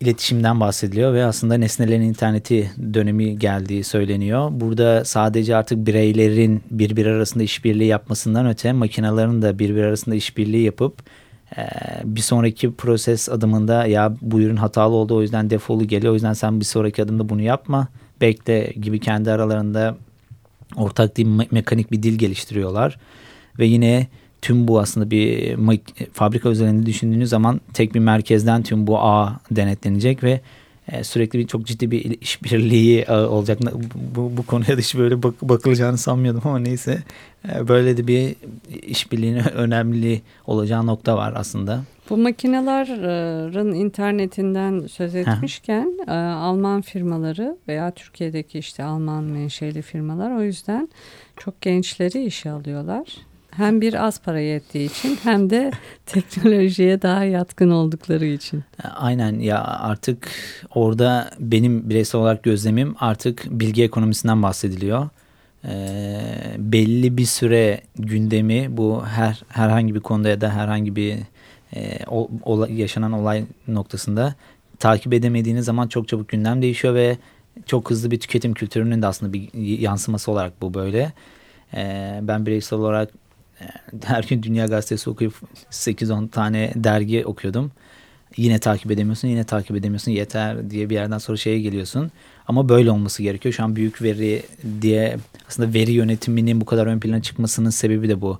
iletişimden 0.00 0.60
bahsediliyor 0.60 1.14
ve 1.14 1.24
aslında 1.24 1.54
nesnelerin 1.54 2.00
interneti 2.00 2.70
dönemi 2.94 3.38
geldiği 3.38 3.84
söyleniyor. 3.84 4.48
Burada 4.52 5.04
sadece 5.04 5.56
artık 5.56 5.86
bireylerin 5.86 6.62
birbiri 6.70 7.08
arasında 7.08 7.42
işbirliği 7.42 7.86
yapmasından 7.86 8.46
öte 8.46 8.72
makinelerin 8.72 9.42
de 9.42 9.58
birbiri 9.58 9.84
arasında 9.86 10.14
işbirliği 10.14 10.64
yapıp 10.64 10.94
bir 12.04 12.20
sonraki 12.20 12.74
proses 12.74 13.28
adımında 13.28 13.86
ya 13.86 14.14
bu 14.22 14.40
ürün 14.40 14.56
hatalı 14.56 14.94
oldu 14.94 15.16
o 15.16 15.22
yüzden 15.22 15.50
defolu 15.50 15.84
geliyor 15.84 16.10
o 16.10 16.14
yüzden 16.14 16.32
sen 16.32 16.60
bir 16.60 16.64
sonraki 16.64 17.02
adımda 17.02 17.28
bunu 17.28 17.42
yapma. 17.42 17.88
Bekle 18.20 18.72
gibi 18.80 19.00
kendi 19.00 19.30
aralarında 19.30 19.96
ortak 20.76 21.16
değil 21.16 21.28
me 21.28 21.46
mekanik 21.50 21.92
bir 21.92 22.02
dil 22.02 22.18
geliştiriyorlar. 22.18 22.98
Ve 23.58 23.66
yine 23.66 24.06
tüm 24.42 24.68
bu 24.68 24.80
aslında 24.80 25.10
bir 25.10 25.56
fabrika 26.12 26.48
özelinde 26.48 26.86
düşündüğünüz 26.86 27.30
zaman 27.30 27.60
tek 27.72 27.94
bir 27.94 28.00
merkezden 28.00 28.62
tüm 28.62 28.86
bu 28.86 28.98
ağ 28.98 29.40
denetlenecek 29.50 30.24
ve 30.24 30.40
e, 30.92 31.04
sürekli 31.04 31.38
bir 31.38 31.46
çok 31.46 31.66
ciddi 31.66 31.90
bir 31.90 32.20
işbirliği 32.20 33.00
e, 33.00 33.12
olacak. 33.12 33.58
Bu, 34.14 34.36
bu 34.36 34.42
konuya 34.42 34.76
da 34.76 34.80
hiç 34.80 34.94
böyle 34.94 35.22
bak, 35.22 35.34
bakılacağını 35.42 35.98
sanmıyordum 35.98 36.42
ama 36.44 36.58
neyse. 36.58 37.02
E, 37.54 37.68
böyle 37.68 37.96
de 37.96 38.06
bir 38.06 38.36
işbirliğinin 38.82 39.44
önemli 39.54 40.22
olacağı 40.46 40.86
nokta 40.86 41.16
var 41.16 41.32
aslında. 41.36 41.82
Bu 42.10 42.16
makinelerin 42.16 43.72
internetinden 43.72 44.86
söz 44.86 45.14
etmişken 45.14 45.98
e, 46.08 46.12
Alman 46.12 46.80
firmaları 46.82 47.56
veya 47.68 47.90
Türkiye'deki 47.90 48.58
işte 48.58 48.84
Alman 48.84 49.24
menşeli 49.24 49.82
firmalar 49.82 50.36
o 50.36 50.42
yüzden 50.42 50.88
çok 51.36 51.60
gençleri 51.60 52.24
işe 52.24 52.50
alıyorlar 52.50 53.16
hem 53.56 53.80
bir 53.80 54.06
az 54.06 54.20
para 54.20 54.40
yettiği 54.40 54.90
için 54.90 55.18
hem 55.22 55.50
de 55.50 55.70
teknolojiye 56.06 57.02
daha 57.02 57.24
yatkın 57.24 57.70
oldukları 57.70 58.26
için. 58.26 58.64
Aynen 58.94 59.38
ya 59.38 59.64
artık 59.64 60.28
orada 60.74 61.30
benim 61.38 61.90
bireysel 61.90 62.20
olarak 62.20 62.42
gözlemim 62.42 62.94
artık 63.00 63.44
bilgi 63.50 63.84
ekonomisinden 63.84 64.42
bahsediliyor. 64.42 65.08
Ee, 65.64 66.20
belli 66.58 67.16
bir 67.16 67.24
süre 67.24 67.80
gündemi 67.98 68.76
bu 68.76 69.04
her 69.06 69.42
herhangi 69.48 69.94
bir 69.94 70.00
konuda 70.00 70.28
ya 70.28 70.40
da 70.40 70.50
herhangi 70.50 70.96
bir 70.96 71.18
e, 71.76 71.98
o, 72.06 72.30
ola, 72.42 72.68
yaşanan 72.68 73.12
olay 73.12 73.44
noktasında 73.68 74.34
takip 74.78 75.14
edemediğiniz 75.14 75.64
zaman 75.64 75.88
çok 75.88 76.08
çabuk 76.08 76.28
gündem 76.28 76.62
değişiyor 76.62 76.94
ve 76.94 77.16
çok 77.66 77.90
hızlı 77.90 78.10
bir 78.10 78.20
tüketim 78.20 78.54
kültürünün 78.54 79.02
de 79.02 79.06
aslında 79.06 79.32
bir 79.32 79.48
yansıması 79.78 80.32
olarak 80.32 80.62
bu 80.62 80.74
böyle. 80.74 81.12
Ee, 81.74 82.18
ben 82.22 82.46
bireysel 82.46 82.78
olarak 82.78 83.10
her 84.04 84.24
gün 84.24 84.42
Dünya 84.42 84.66
Gazetesi 84.66 85.10
okuyup 85.10 85.34
8-10 85.70 86.28
tane 86.28 86.72
dergi 86.76 87.24
okuyordum. 87.26 87.72
Yine 88.36 88.58
takip 88.58 88.90
edemiyorsun, 88.90 89.28
yine 89.28 89.44
takip 89.44 89.76
edemiyorsun. 89.76 90.12
Yeter 90.12 90.70
diye 90.70 90.90
bir 90.90 90.94
yerden 90.94 91.18
sonra 91.18 91.36
şeye 91.36 91.60
geliyorsun. 91.60 92.10
Ama 92.48 92.68
böyle 92.68 92.90
olması 92.90 93.22
gerekiyor. 93.22 93.54
Şu 93.54 93.64
an 93.64 93.76
büyük 93.76 94.02
veri 94.02 94.42
diye 94.82 95.16
aslında 95.48 95.74
veri 95.74 95.92
yönetiminin 95.92 96.60
bu 96.60 96.64
kadar 96.64 96.86
ön 96.86 97.00
plana 97.00 97.22
çıkmasının 97.22 97.70
sebebi 97.70 98.08
de 98.08 98.20
bu. 98.20 98.38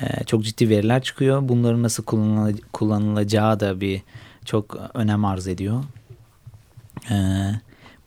Ee, 0.00 0.24
çok 0.24 0.44
ciddi 0.44 0.68
veriler 0.68 1.02
çıkıyor. 1.02 1.48
Bunların 1.48 1.82
nasıl 1.82 2.04
kullanılacağı 2.72 3.60
da 3.60 3.80
bir 3.80 4.02
çok 4.44 4.90
önem 4.94 5.24
arz 5.24 5.48
ediyor. 5.48 5.84
Ee, 7.10 7.14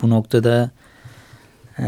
bu 0.01 0.09
noktada 0.09 0.71
e, 1.77 1.83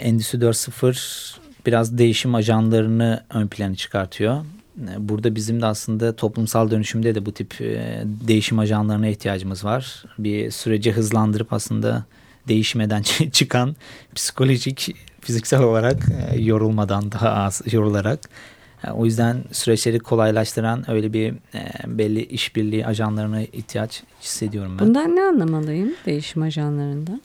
Endüstri 0.00 0.38
4.0 0.38 1.43
biraz 1.66 1.98
değişim 1.98 2.34
ajanlarını 2.34 3.24
ön 3.34 3.48
plana 3.48 3.74
çıkartıyor. 3.74 4.44
Burada 4.98 5.34
bizim 5.34 5.62
de 5.62 5.66
aslında 5.66 6.16
toplumsal 6.16 6.70
dönüşümde 6.70 7.14
de 7.14 7.26
bu 7.26 7.32
tip 7.32 7.60
e, 7.60 8.02
değişim 8.04 8.58
ajanlarına 8.58 9.06
ihtiyacımız 9.06 9.64
var. 9.64 10.04
Bir 10.18 10.50
süreci 10.50 10.92
hızlandırıp 10.92 11.52
aslında 11.52 12.04
değişmeden 12.48 13.02
çıkan 13.32 13.76
psikolojik, 14.14 14.96
fiziksel 15.20 15.62
olarak 15.62 16.02
e, 16.30 16.40
yorulmadan 16.40 17.12
daha 17.12 17.30
az 17.30 17.62
yorularak 17.72 18.20
e, 18.84 18.90
o 18.90 19.04
yüzden 19.04 19.44
süreçleri 19.52 19.98
kolaylaştıran 19.98 20.90
öyle 20.90 21.12
bir 21.12 21.34
belli 21.86 22.24
işbirliği 22.24 22.86
ajanlarına 22.86 23.42
ihtiyaç 23.42 24.02
hissediyorum 24.20 24.76
ben. 24.80 24.86
Bundan 24.86 25.16
ne 25.16 25.22
anlamalıyım 25.22 25.92
değişim 26.06 26.42
ajanlarından? 26.42 27.22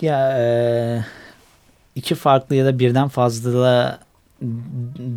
Ya 0.00 0.38
iki 1.94 2.14
farklı 2.14 2.56
ya 2.56 2.64
da 2.64 2.78
birden 2.78 3.08
fazla 3.08 3.98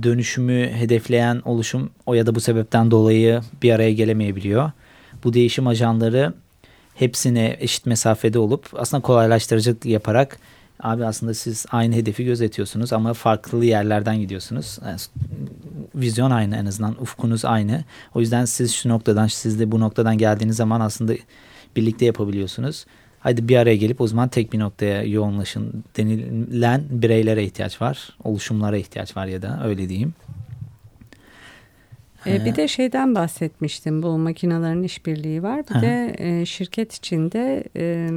dönüşümü 0.04 0.70
hedefleyen 0.72 1.42
oluşum 1.46 1.90
o 2.06 2.14
ya 2.14 2.26
da 2.26 2.36
bu 2.36 2.42
sebepten 2.42 2.92
dolayı 2.92 3.42
bir 3.64 3.72
araya 3.72 3.94
gelemeyebiliyor. 3.94 4.72
Bu 5.24 5.34
değişim 5.34 5.68
ajanları 5.68 6.34
hepsine 6.96 7.58
eşit 7.60 7.86
mesafede 7.86 8.40
olup 8.40 8.70
aslında 8.78 9.02
kolaylaştırıcı 9.02 9.76
yaparak 9.84 10.38
abi 10.80 11.06
aslında 11.06 11.34
siz 11.34 11.66
aynı 11.72 11.96
hedefi 11.96 12.26
gözetiyorsunuz 12.26 12.94
ama 12.94 13.14
farklı 13.14 13.66
yerlerden 13.66 14.20
gidiyorsunuz. 14.20 14.80
Yani, 14.86 14.98
vizyon 15.96 16.32
aynı 16.32 16.58
en 16.58 16.66
azından 16.66 17.02
ufkunuz 17.02 17.46
aynı. 17.46 17.84
O 18.16 18.20
yüzden 18.20 18.46
siz 18.46 18.74
şu 18.74 18.90
noktadan 18.90 19.28
siz 19.28 19.60
de 19.60 19.72
bu 19.72 19.80
noktadan 19.80 20.18
geldiğiniz 20.18 20.56
zaman 20.56 20.82
aslında 20.82 21.14
birlikte 21.76 22.06
yapabiliyorsunuz. 22.06 22.86
Hadi 23.26 23.48
bir 23.48 23.58
araya 23.58 23.76
gelip 23.76 24.02
o 24.02 24.08
zaman 24.08 24.30
tek 24.30 24.54
bir 24.54 24.60
noktaya 24.60 25.04
yoğunlaşın 25.04 25.84
denilen 25.98 26.84
bireylere 26.90 27.44
ihtiyaç 27.44 27.82
var. 27.82 28.10
Oluşumlara 28.24 28.78
ihtiyaç 28.78 29.18
var 29.18 29.26
ya 29.26 29.42
da 29.42 29.62
öyle 29.64 29.90
diyeyim. 29.90 30.14
E, 32.28 32.46
bir 32.46 32.56
de 32.56 32.68
şeyden 32.68 33.16
bahsetmiştim. 33.16 34.04
Bu 34.04 34.18
makinelerin 34.18 34.84
işbirliği 34.84 35.44
var. 35.44 35.64
Bir 35.70 35.82
de 35.82 36.16
e, 36.18 36.46
şirket 36.46 36.94
içinde 36.94 37.64
e, 37.78 38.10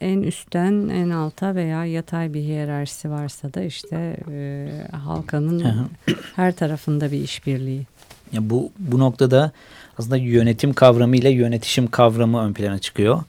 en 0.00 0.22
üstten 0.22 0.88
en 0.88 1.10
alta 1.10 1.54
veya 1.54 1.84
yatay 1.84 2.34
bir 2.34 2.40
hiyerarşisi 2.40 3.10
varsa 3.10 3.54
da 3.54 3.62
işte 3.62 4.16
e, 4.30 4.68
halkanın 4.92 5.90
her 6.36 6.56
tarafında 6.56 7.12
bir 7.12 7.18
işbirliği. 7.20 7.86
Ya 8.32 8.50
bu 8.50 8.72
bu 8.78 8.98
noktada 8.98 9.52
aslında 9.98 10.16
yönetim 10.16 10.72
kavramı 10.72 11.16
ile 11.16 11.30
yönetişim 11.30 11.86
kavramı 11.86 12.40
ön 12.40 12.52
plana 12.52 12.78
çıkıyor. 12.78 13.22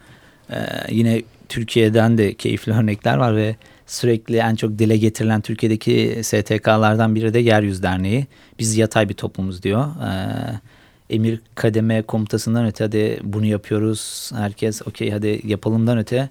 Ee, 0.52 0.56
yine 0.90 1.22
Türkiye'den 1.50 2.18
de 2.18 2.34
keyifli 2.34 2.74
örnekler 2.74 3.18
var 3.18 3.36
ve 3.36 3.56
sürekli 3.88 4.38
en 4.38 4.56
çok 4.56 4.80
dile 4.80 4.98
getirilen 4.98 5.42
Türkiye'deki 5.42 6.20
STK'lardan 6.24 7.16
biri 7.16 7.34
de 7.34 7.40
Yeryüzü 7.40 7.84
Derneği. 7.84 8.28
Biz 8.60 8.78
yatay 8.78 9.10
bir 9.10 9.14
toplumuz 9.14 9.64
diyor. 9.64 9.86
Ee, 9.86 11.16
emir 11.16 11.42
kademe 11.56 12.02
komutasından 12.02 12.66
öte 12.66 12.84
hadi 12.84 13.20
bunu 13.24 13.46
yapıyoruz. 13.46 14.32
Herkes 14.36 14.82
okey 14.88 15.12
hadi 15.12 15.42
yapalımdan 15.44 15.98
öte 15.98 16.30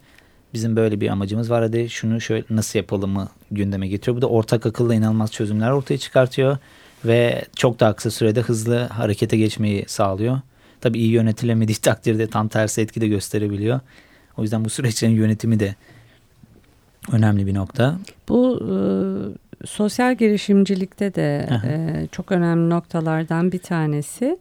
bizim 0.55 0.77
böyle 0.77 1.01
bir 1.01 1.09
amacımız 1.09 1.51
var 1.51 1.63
hadi 1.63 1.91
şunu 1.91 2.21
şöyle 2.21 2.45
nasıl 2.51 2.79
yapalımı 2.79 3.29
gündeme 3.51 3.89
getiriyor. 3.89 4.17
Bu 4.17 4.23
da 4.23 4.27
ortak 4.27 4.67
akılla 4.67 4.95
inanılmaz 4.95 5.33
çözümler 5.33 5.71
ortaya 5.71 5.99
çıkartıyor 5.99 6.59
ve 7.05 7.45
çok 7.57 7.81
daha 7.81 7.97
kısa 7.97 8.11
sürede 8.11 8.41
hızlı 8.41 8.79
harekete 8.79 9.37
geçmeyi 9.37 9.85
sağlıyor. 9.87 10.41
Tabii 10.85 10.99
iyi 10.99 11.11
yönetilemediği 11.11 11.77
takdirde 11.83 12.27
tam 12.27 12.49
tersi 12.49 12.81
etki 12.81 13.01
de 13.01 13.09
gösterebiliyor. 13.09 13.81
O 14.37 14.43
yüzden 14.43 14.65
bu 14.65 14.71
süreçlerin 14.71 15.13
yönetimi 15.13 15.61
de 15.61 15.75
önemli 17.13 17.47
bir 17.47 17.55
nokta. 17.55 17.99
Bu 18.29 18.61
e, 18.61 18.77
sosyal 19.67 20.15
girişimcilikte 20.15 21.15
de 21.15 21.49
e, 21.67 22.07
çok 22.13 22.33
önemli 22.33 22.71
noktalardan 22.71 23.53
bir 23.53 23.59
tanesi 23.59 24.39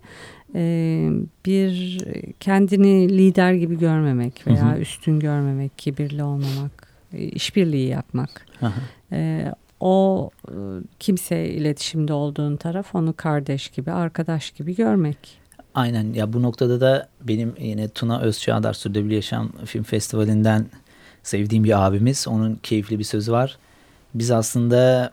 e, 0.56 1.10
bir 1.45 2.01
kendini 2.39 3.17
lider 3.17 3.53
gibi 3.53 3.79
görmemek 3.79 4.47
veya 4.47 4.71
hı 4.71 4.75
hı. 4.75 4.79
üstün 4.79 5.19
görmemek, 5.19 5.77
kibirli 5.77 6.23
olmamak, 6.23 6.88
e, 7.13 7.23
işbirliği 7.23 7.88
yapmak. 7.88 8.45
E, 9.12 9.51
o 9.79 10.29
e, 10.47 10.56
kimse 10.99 11.45
iletişimde 11.45 12.13
olduğun 12.13 12.56
taraf 12.56 12.95
onu 12.95 13.13
kardeş 13.13 13.69
gibi, 13.69 13.91
arkadaş 13.91 14.51
gibi 14.51 14.75
görmek. 14.75 15.42
Aynen 15.75 16.13
ya 16.13 16.33
bu 16.33 16.41
noktada 16.41 16.81
da 16.81 17.09
benim 17.21 17.55
yine 17.59 17.89
Tuna 17.89 18.21
Özçağdar 18.21 18.73
Sürdürülebilir 18.73 19.15
Yaşam 19.15 19.51
Film 19.65 19.83
Festivali'nden 19.83 20.65
sevdiğim 21.23 21.63
bir 21.63 21.86
abimiz. 21.86 22.27
Onun 22.27 22.55
keyifli 22.55 22.99
bir 22.99 23.03
sözü 23.03 23.31
var. 23.31 23.57
Biz 24.13 24.31
aslında 24.31 25.12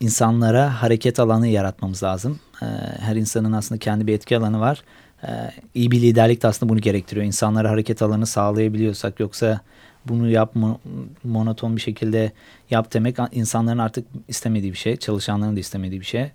insanlara 0.00 0.82
hareket 0.82 1.20
alanı 1.20 1.46
yaratmamız 1.46 2.02
lazım. 2.02 2.40
Ee, 2.62 2.66
her 3.00 3.16
insanın 3.16 3.52
aslında 3.52 3.78
kendi 3.78 4.06
bir 4.06 4.14
etki 4.14 4.36
alanı 4.36 4.60
var. 4.60 4.82
Ee, 5.22 5.28
iyi 5.74 5.90
bir 5.90 6.02
liderlik 6.02 6.42
de 6.42 6.48
aslında 6.48 6.70
bunu 6.70 6.80
gerektiriyor. 6.80 7.26
İnsanlara 7.26 7.70
hareket 7.70 8.02
alanı 8.02 8.26
sağlayabiliyorsak 8.26 9.20
yoksa 9.20 9.60
bunu 10.06 10.30
yap 10.30 10.54
monoton 11.24 11.76
bir 11.76 11.80
şekilde 11.80 12.32
yap 12.70 12.92
demek 12.92 13.16
insanların 13.32 13.78
artık 13.78 14.06
istemediği 14.28 14.72
bir 14.72 14.78
şey. 14.78 14.96
Çalışanların 14.96 15.56
da 15.56 15.60
istemediği 15.60 16.00
bir 16.00 16.06
şey. 16.06 16.30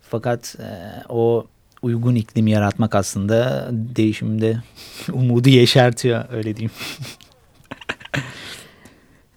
Fakat 0.00 0.56
e, 0.58 0.68
o 1.08 1.46
uygun 1.86 2.14
iklim 2.14 2.46
yaratmak 2.46 2.94
aslında 2.94 3.68
değişimde 3.72 4.56
umudu 5.12 5.48
yeşertiyor 5.48 6.24
öyle 6.32 6.56
diyeyim. 6.56 6.72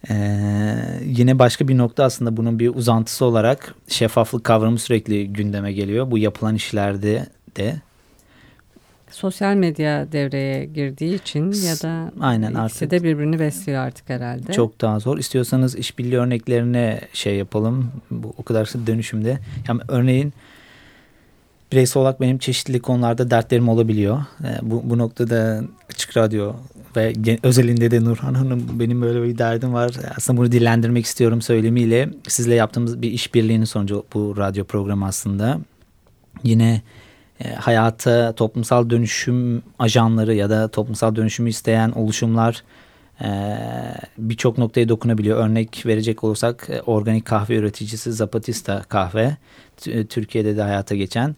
Ee, 0.10 0.76
yine 1.06 1.40
başka 1.40 1.68
bir 1.68 1.78
nokta 1.78 2.04
aslında 2.04 2.38
bunun 2.38 2.60
bir 2.60 2.76
uzantısı 2.76 3.26
olarak 3.26 3.76
şeffaflık 3.88 4.44
kavramı 4.44 4.80
sürekli 4.80 5.34
gündeme 5.34 5.74
geliyor. 5.74 6.12
Bu 6.12 6.18
yapılan 6.18 6.56
işlerde 6.56 7.28
de. 7.58 7.82
Sosyal 9.12 9.56
medya 9.56 10.12
devreye 10.12 10.66
girdiği 10.66 11.16
için 11.16 11.52
ya 11.52 11.76
da 11.76 12.12
Aynen 12.20 12.48
ikisi 12.48 12.60
artık 12.60 12.92
de 12.92 13.04
birbirini 13.04 13.40
besliyor 13.40 13.80
artık 13.80 14.10
herhalde. 14.10 14.54
Çok 14.54 14.82
daha 14.82 15.00
zor. 15.00 15.18
İstiyorsanız 15.18 15.76
işbirliği 15.76 16.18
örneklerine 16.18 17.02
şey 17.14 17.36
yapalım. 17.36 17.92
Bu 18.12 18.34
o 18.38 18.44
kadar 18.44 18.68
dönüşümde. 18.88 19.40
Yani 19.68 19.82
örneğin 19.88 20.34
bireysel 21.72 22.02
olarak 22.02 22.22
benim 22.22 22.38
çeşitli 22.38 22.80
konularda 22.80 23.32
dertlerim 23.32 23.70
olabiliyor. 23.70 24.20
Ee, 24.44 24.58
bu, 24.62 24.82
bu 24.90 24.98
noktada 24.98 25.62
Açık 25.90 26.18
Radyo 26.18 26.54
ve 26.96 27.14
özelinde 27.44 27.92
de 27.92 28.04
Nurhan 28.04 28.34
Hanım 28.34 28.80
benim 28.80 29.02
böyle 29.02 29.24
bir 29.24 29.38
derdim 29.38 29.74
var. 29.74 29.92
Aslında 30.18 30.40
bunu 30.40 30.52
dillendirmek 30.52 31.06
istiyorum 31.06 31.42
söylemiyle. 31.42 32.10
Sizle 32.28 32.56
yaptığımız 32.56 33.02
bir 33.02 33.12
işbirliğinin 33.12 33.66
sonucu 33.66 34.06
bu 34.14 34.38
radyo 34.38 34.64
programı 34.64 35.06
aslında. 35.06 35.60
Yine 36.44 36.82
e, 37.40 37.54
hayata 37.54 38.32
toplumsal 38.32 38.90
dönüşüm 38.90 39.64
ajanları 39.80 40.36
ya 40.36 40.50
da 40.50 40.68
toplumsal 40.68 41.16
dönüşümü 41.16 41.50
isteyen 41.50 41.92
oluşumlar 41.92 42.64
e, 43.22 43.30
birçok 44.18 44.58
noktaya 44.58 44.90
dokunabiliyor. 44.90 45.38
Örnek 45.38 45.86
verecek 45.86 46.24
olursak 46.24 46.68
e, 46.70 46.82
organik 46.82 47.26
kahve 47.26 47.56
üreticisi 47.56 48.14
Zapatista 48.14 48.84
kahve 48.90 49.38
Türkiye'de 50.10 50.58
de 50.58 50.62
hayata 50.62 50.96
geçen 50.96 51.36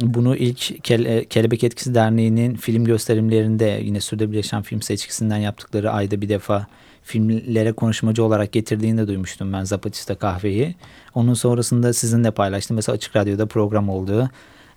bunu 0.00 0.36
ilk 0.36 0.84
Kele, 0.84 1.24
Kelebek 1.24 1.64
Etkisi 1.64 1.94
Derneği'nin 1.94 2.54
film 2.54 2.84
gösterimlerinde 2.84 3.80
yine 3.84 4.00
Sürdürülebilir 4.00 4.36
Yaşam 4.36 4.62
Film 4.62 4.82
Seçkisi'nden 4.82 5.36
yaptıkları 5.36 5.90
ayda 5.90 6.20
bir 6.20 6.28
defa 6.28 6.66
filmlere 7.02 7.72
konuşmacı 7.72 8.24
olarak 8.24 8.52
getirdiğini 8.52 8.98
de 8.98 9.08
duymuştum 9.08 9.52
ben 9.52 9.64
Zapatista 9.64 10.14
kahveyi. 10.14 10.74
Onun 11.14 11.34
sonrasında 11.34 11.92
sizinle 11.92 12.30
paylaştım. 12.30 12.74
Mesela 12.74 12.96
Açık 12.96 13.16
Radyo'da 13.16 13.46
program 13.46 13.88
oldu. 13.88 14.30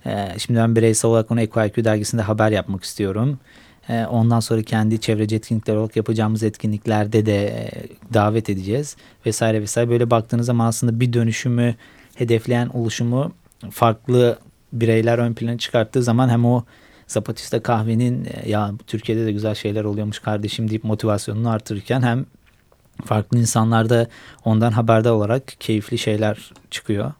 Ee, 0.06 0.28
şimdi 0.38 0.60
ben 0.60 0.76
bireysel 0.76 1.10
olarak 1.10 1.30
onu 1.30 1.40
EcoIQ 1.40 1.84
dergisinde 1.84 2.22
haber 2.22 2.50
yapmak 2.50 2.84
istiyorum. 2.84 3.38
Ee, 3.88 4.04
ondan 4.04 4.40
sonra 4.40 4.62
kendi 4.62 5.00
çevreci 5.00 5.36
etkinlikler 5.36 5.76
olarak 5.76 5.96
yapacağımız 5.96 6.42
etkinliklerde 6.42 7.26
de 7.26 7.46
e, 7.46 7.70
davet 8.14 8.50
edeceğiz 8.50 8.96
vesaire 9.26 9.60
vesaire. 9.60 9.90
Böyle 9.90 10.10
baktığınız 10.10 10.46
zaman 10.46 10.66
aslında 10.66 11.00
bir 11.00 11.12
dönüşümü 11.12 11.74
hedefleyen 12.14 12.66
oluşumu 12.66 13.32
farklı 13.70 14.38
bireyler 14.72 15.18
ön 15.18 15.34
plana 15.34 15.58
çıkarttığı 15.58 16.02
zaman 16.02 16.28
hem 16.28 16.44
o 16.44 16.64
Zapatista 17.06 17.62
kahvenin 17.62 18.24
e, 18.24 18.48
ya 18.50 18.72
Türkiye'de 18.86 19.26
de 19.26 19.32
güzel 19.32 19.54
şeyler 19.54 19.84
oluyormuş 19.84 20.18
kardeşim 20.18 20.70
deyip 20.70 20.84
motivasyonunu 20.84 21.50
artırırken 21.50 22.02
hem 22.02 22.26
farklı 23.04 23.38
insanlarda 23.38 24.06
ondan 24.44 24.72
haberdar 24.72 25.10
olarak 25.10 25.42
keyifli 25.60 25.98
şeyler 25.98 26.52
çıkıyor. 26.70 27.12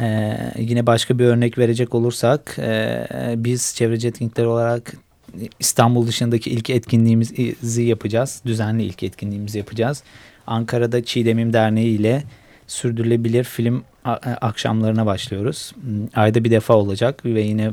Ee, 0.00 0.36
yine 0.58 0.86
başka 0.86 1.18
bir 1.18 1.24
örnek 1.24 1.58
verecek 1.58 1.94
olursak 1.94 2.56
e, 2.58 3.06
biz 3.36 3.74
çevreci 3.74 4.08
etkinlikler 4.08 4.44
olarak 4.44 4.92
İstanbul 5.60 6.06
dışındaki 6.06 6.50
ilk 6.50 6.70
etkinliğimizi 6.70 7.82
yapacağız. 7.82 8.42
Düzenli 8.46 8.84
ilk 8.84 9.02
etkinliğimizi 9.02 9.58
yapacağız. 9.58 10.02
Ankara'da 10.46 11.04
Çiğdemim 11.04 11.52
Derneği 11.52 11.98
ile 11.98 12.22
sürdürülebilir 12.66 13.44
film 13.44 13.84
akşamlarına 14.16 15.06
başlıyoruz. 15.06 15.72
Hmm, 15.74 16.06
ayda 16.14 16.44
bir 16.44 16.50
defa 16.50 16.74
olacak 16.74 17.24
ve 17.24 17.40
yine 17.40 17.70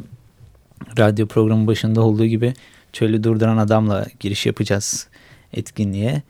radyo 0.98 1.28
programı 1.28 1.68
başında 1.68 2.02
olduğu 2.02 2.26
gibi 2.26 2.54
çölü 2.94 3.24
durduran 3.24 3.58
adamla 3.58 4.06
giriş 4.20 4.46
yapacağız 4.46 5.08
etkinliğe. 5.54 6.22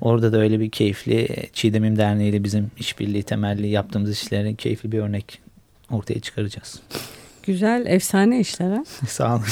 Orada 0.00 0.32
da 0.32 0.38
öyle 0.38 0.60
bir 0.60 0.70
keyifli 0.70 1.28
Çiğdemim 1.52 1.96
Derneği 1.96 2.30
ile 2.30 2.44
bizim 2.44 2.70
işbirliği 2.78 3.22
temelli 3.22 3.68
yaptığımız 3.68 4.10
işlerin 4.10 4.54
keyifli 4.54 4.92
bir 4.92 4.98
örnek 4.98 5.40
ortaya 5.90 6.20
çıkaracağız. 6.20 6.80
Güzel, 7.42 7.86
efsane 7.86 8.40
işler 8.40 8.70
ha. 8.70 8.84
Sağ 9.08 9.34
olun. 9.34 9.44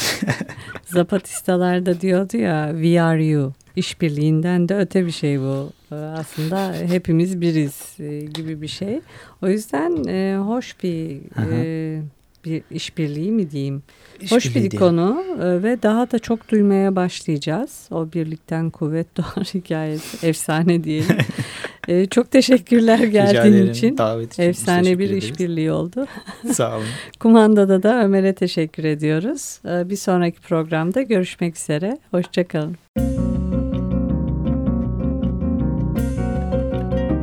Zapatistalar 0.84 1.86
da 1.86 2.00
diyordu 2.00 2.36
ya, 2.36 2.70
we 2.72 3.02
are 3.02 3.24
you 3.24 3.52
işbirliğinden 3.76 4.68
de 4.68 4.76
öte 4.76 5.06
bir 5.06 5.10
şey 5.10 5.40
bu. 5.40 5.72
Ee, 5.92 5.94
aslında 5.94 6.72
hepimiz 6.72 7.40
biriz 7.40 8.00
e, 8.00 8.20
gibi 8.20 8.62
bir 8.62 8.68
şey. 8.68 9.00
O 9.42 9.48
yüzden 9.48 10.04
e, 10.08 10.38
hoş 10.38 10.82
bir 10.82 11.20
e, 11.52 12.02
bir 12.44 12.62
işbirliği 12.70 13.32
mi 13.32 13.50
diyeyim? 13.50 13.82
İş 14.20 14.32
hoş 14.32 14.54
bir 14.54 14.70
konu 14.70 15.24
e, 15.42 15.62
ve 15.62 15.82
daha 15.82 16.10
da 16.10 16.18
çok 16.18 16.48
duymaya 16.48 16.96
başlayacağız. 16.96 17.88
O 17.90 18.12
birlikten 18.12 18.70
kuvvet 18.70 19.16
doğar 19.16 19.44
hikayesi. 19.54 20.26
Efsane 20.26 20.84
diyelim. 20.84 21.16
e, 21.88 22.06
çok 22.06 22.30
teşekkürler 22.30 22.98
geldiğin 22.98 23.70
için. 23.70 23.98
Davet 23.98 24.32
için. 24.32 24.42
Efsane 24.42 24.98
bir 24.98 25.10
işbirliği 25.10 25.72
oldu. 25.72 26.06
Sağ 26.52 26.76
olun. 26.76 26.86
Kumandada 27.20 27.82
da 27.82 28.04
Ömer'e 28.04 28.34
teşekkür 28.34 28.84
ediyoruz. 28.84 29.60
Bir 29.64 29.96
sonraki 29.96 30.40
programda 30.40 31.02
görüşmek 31.02 31.56
üzere. 31.56 31.98
Hoşçakalın. 32.10 32.76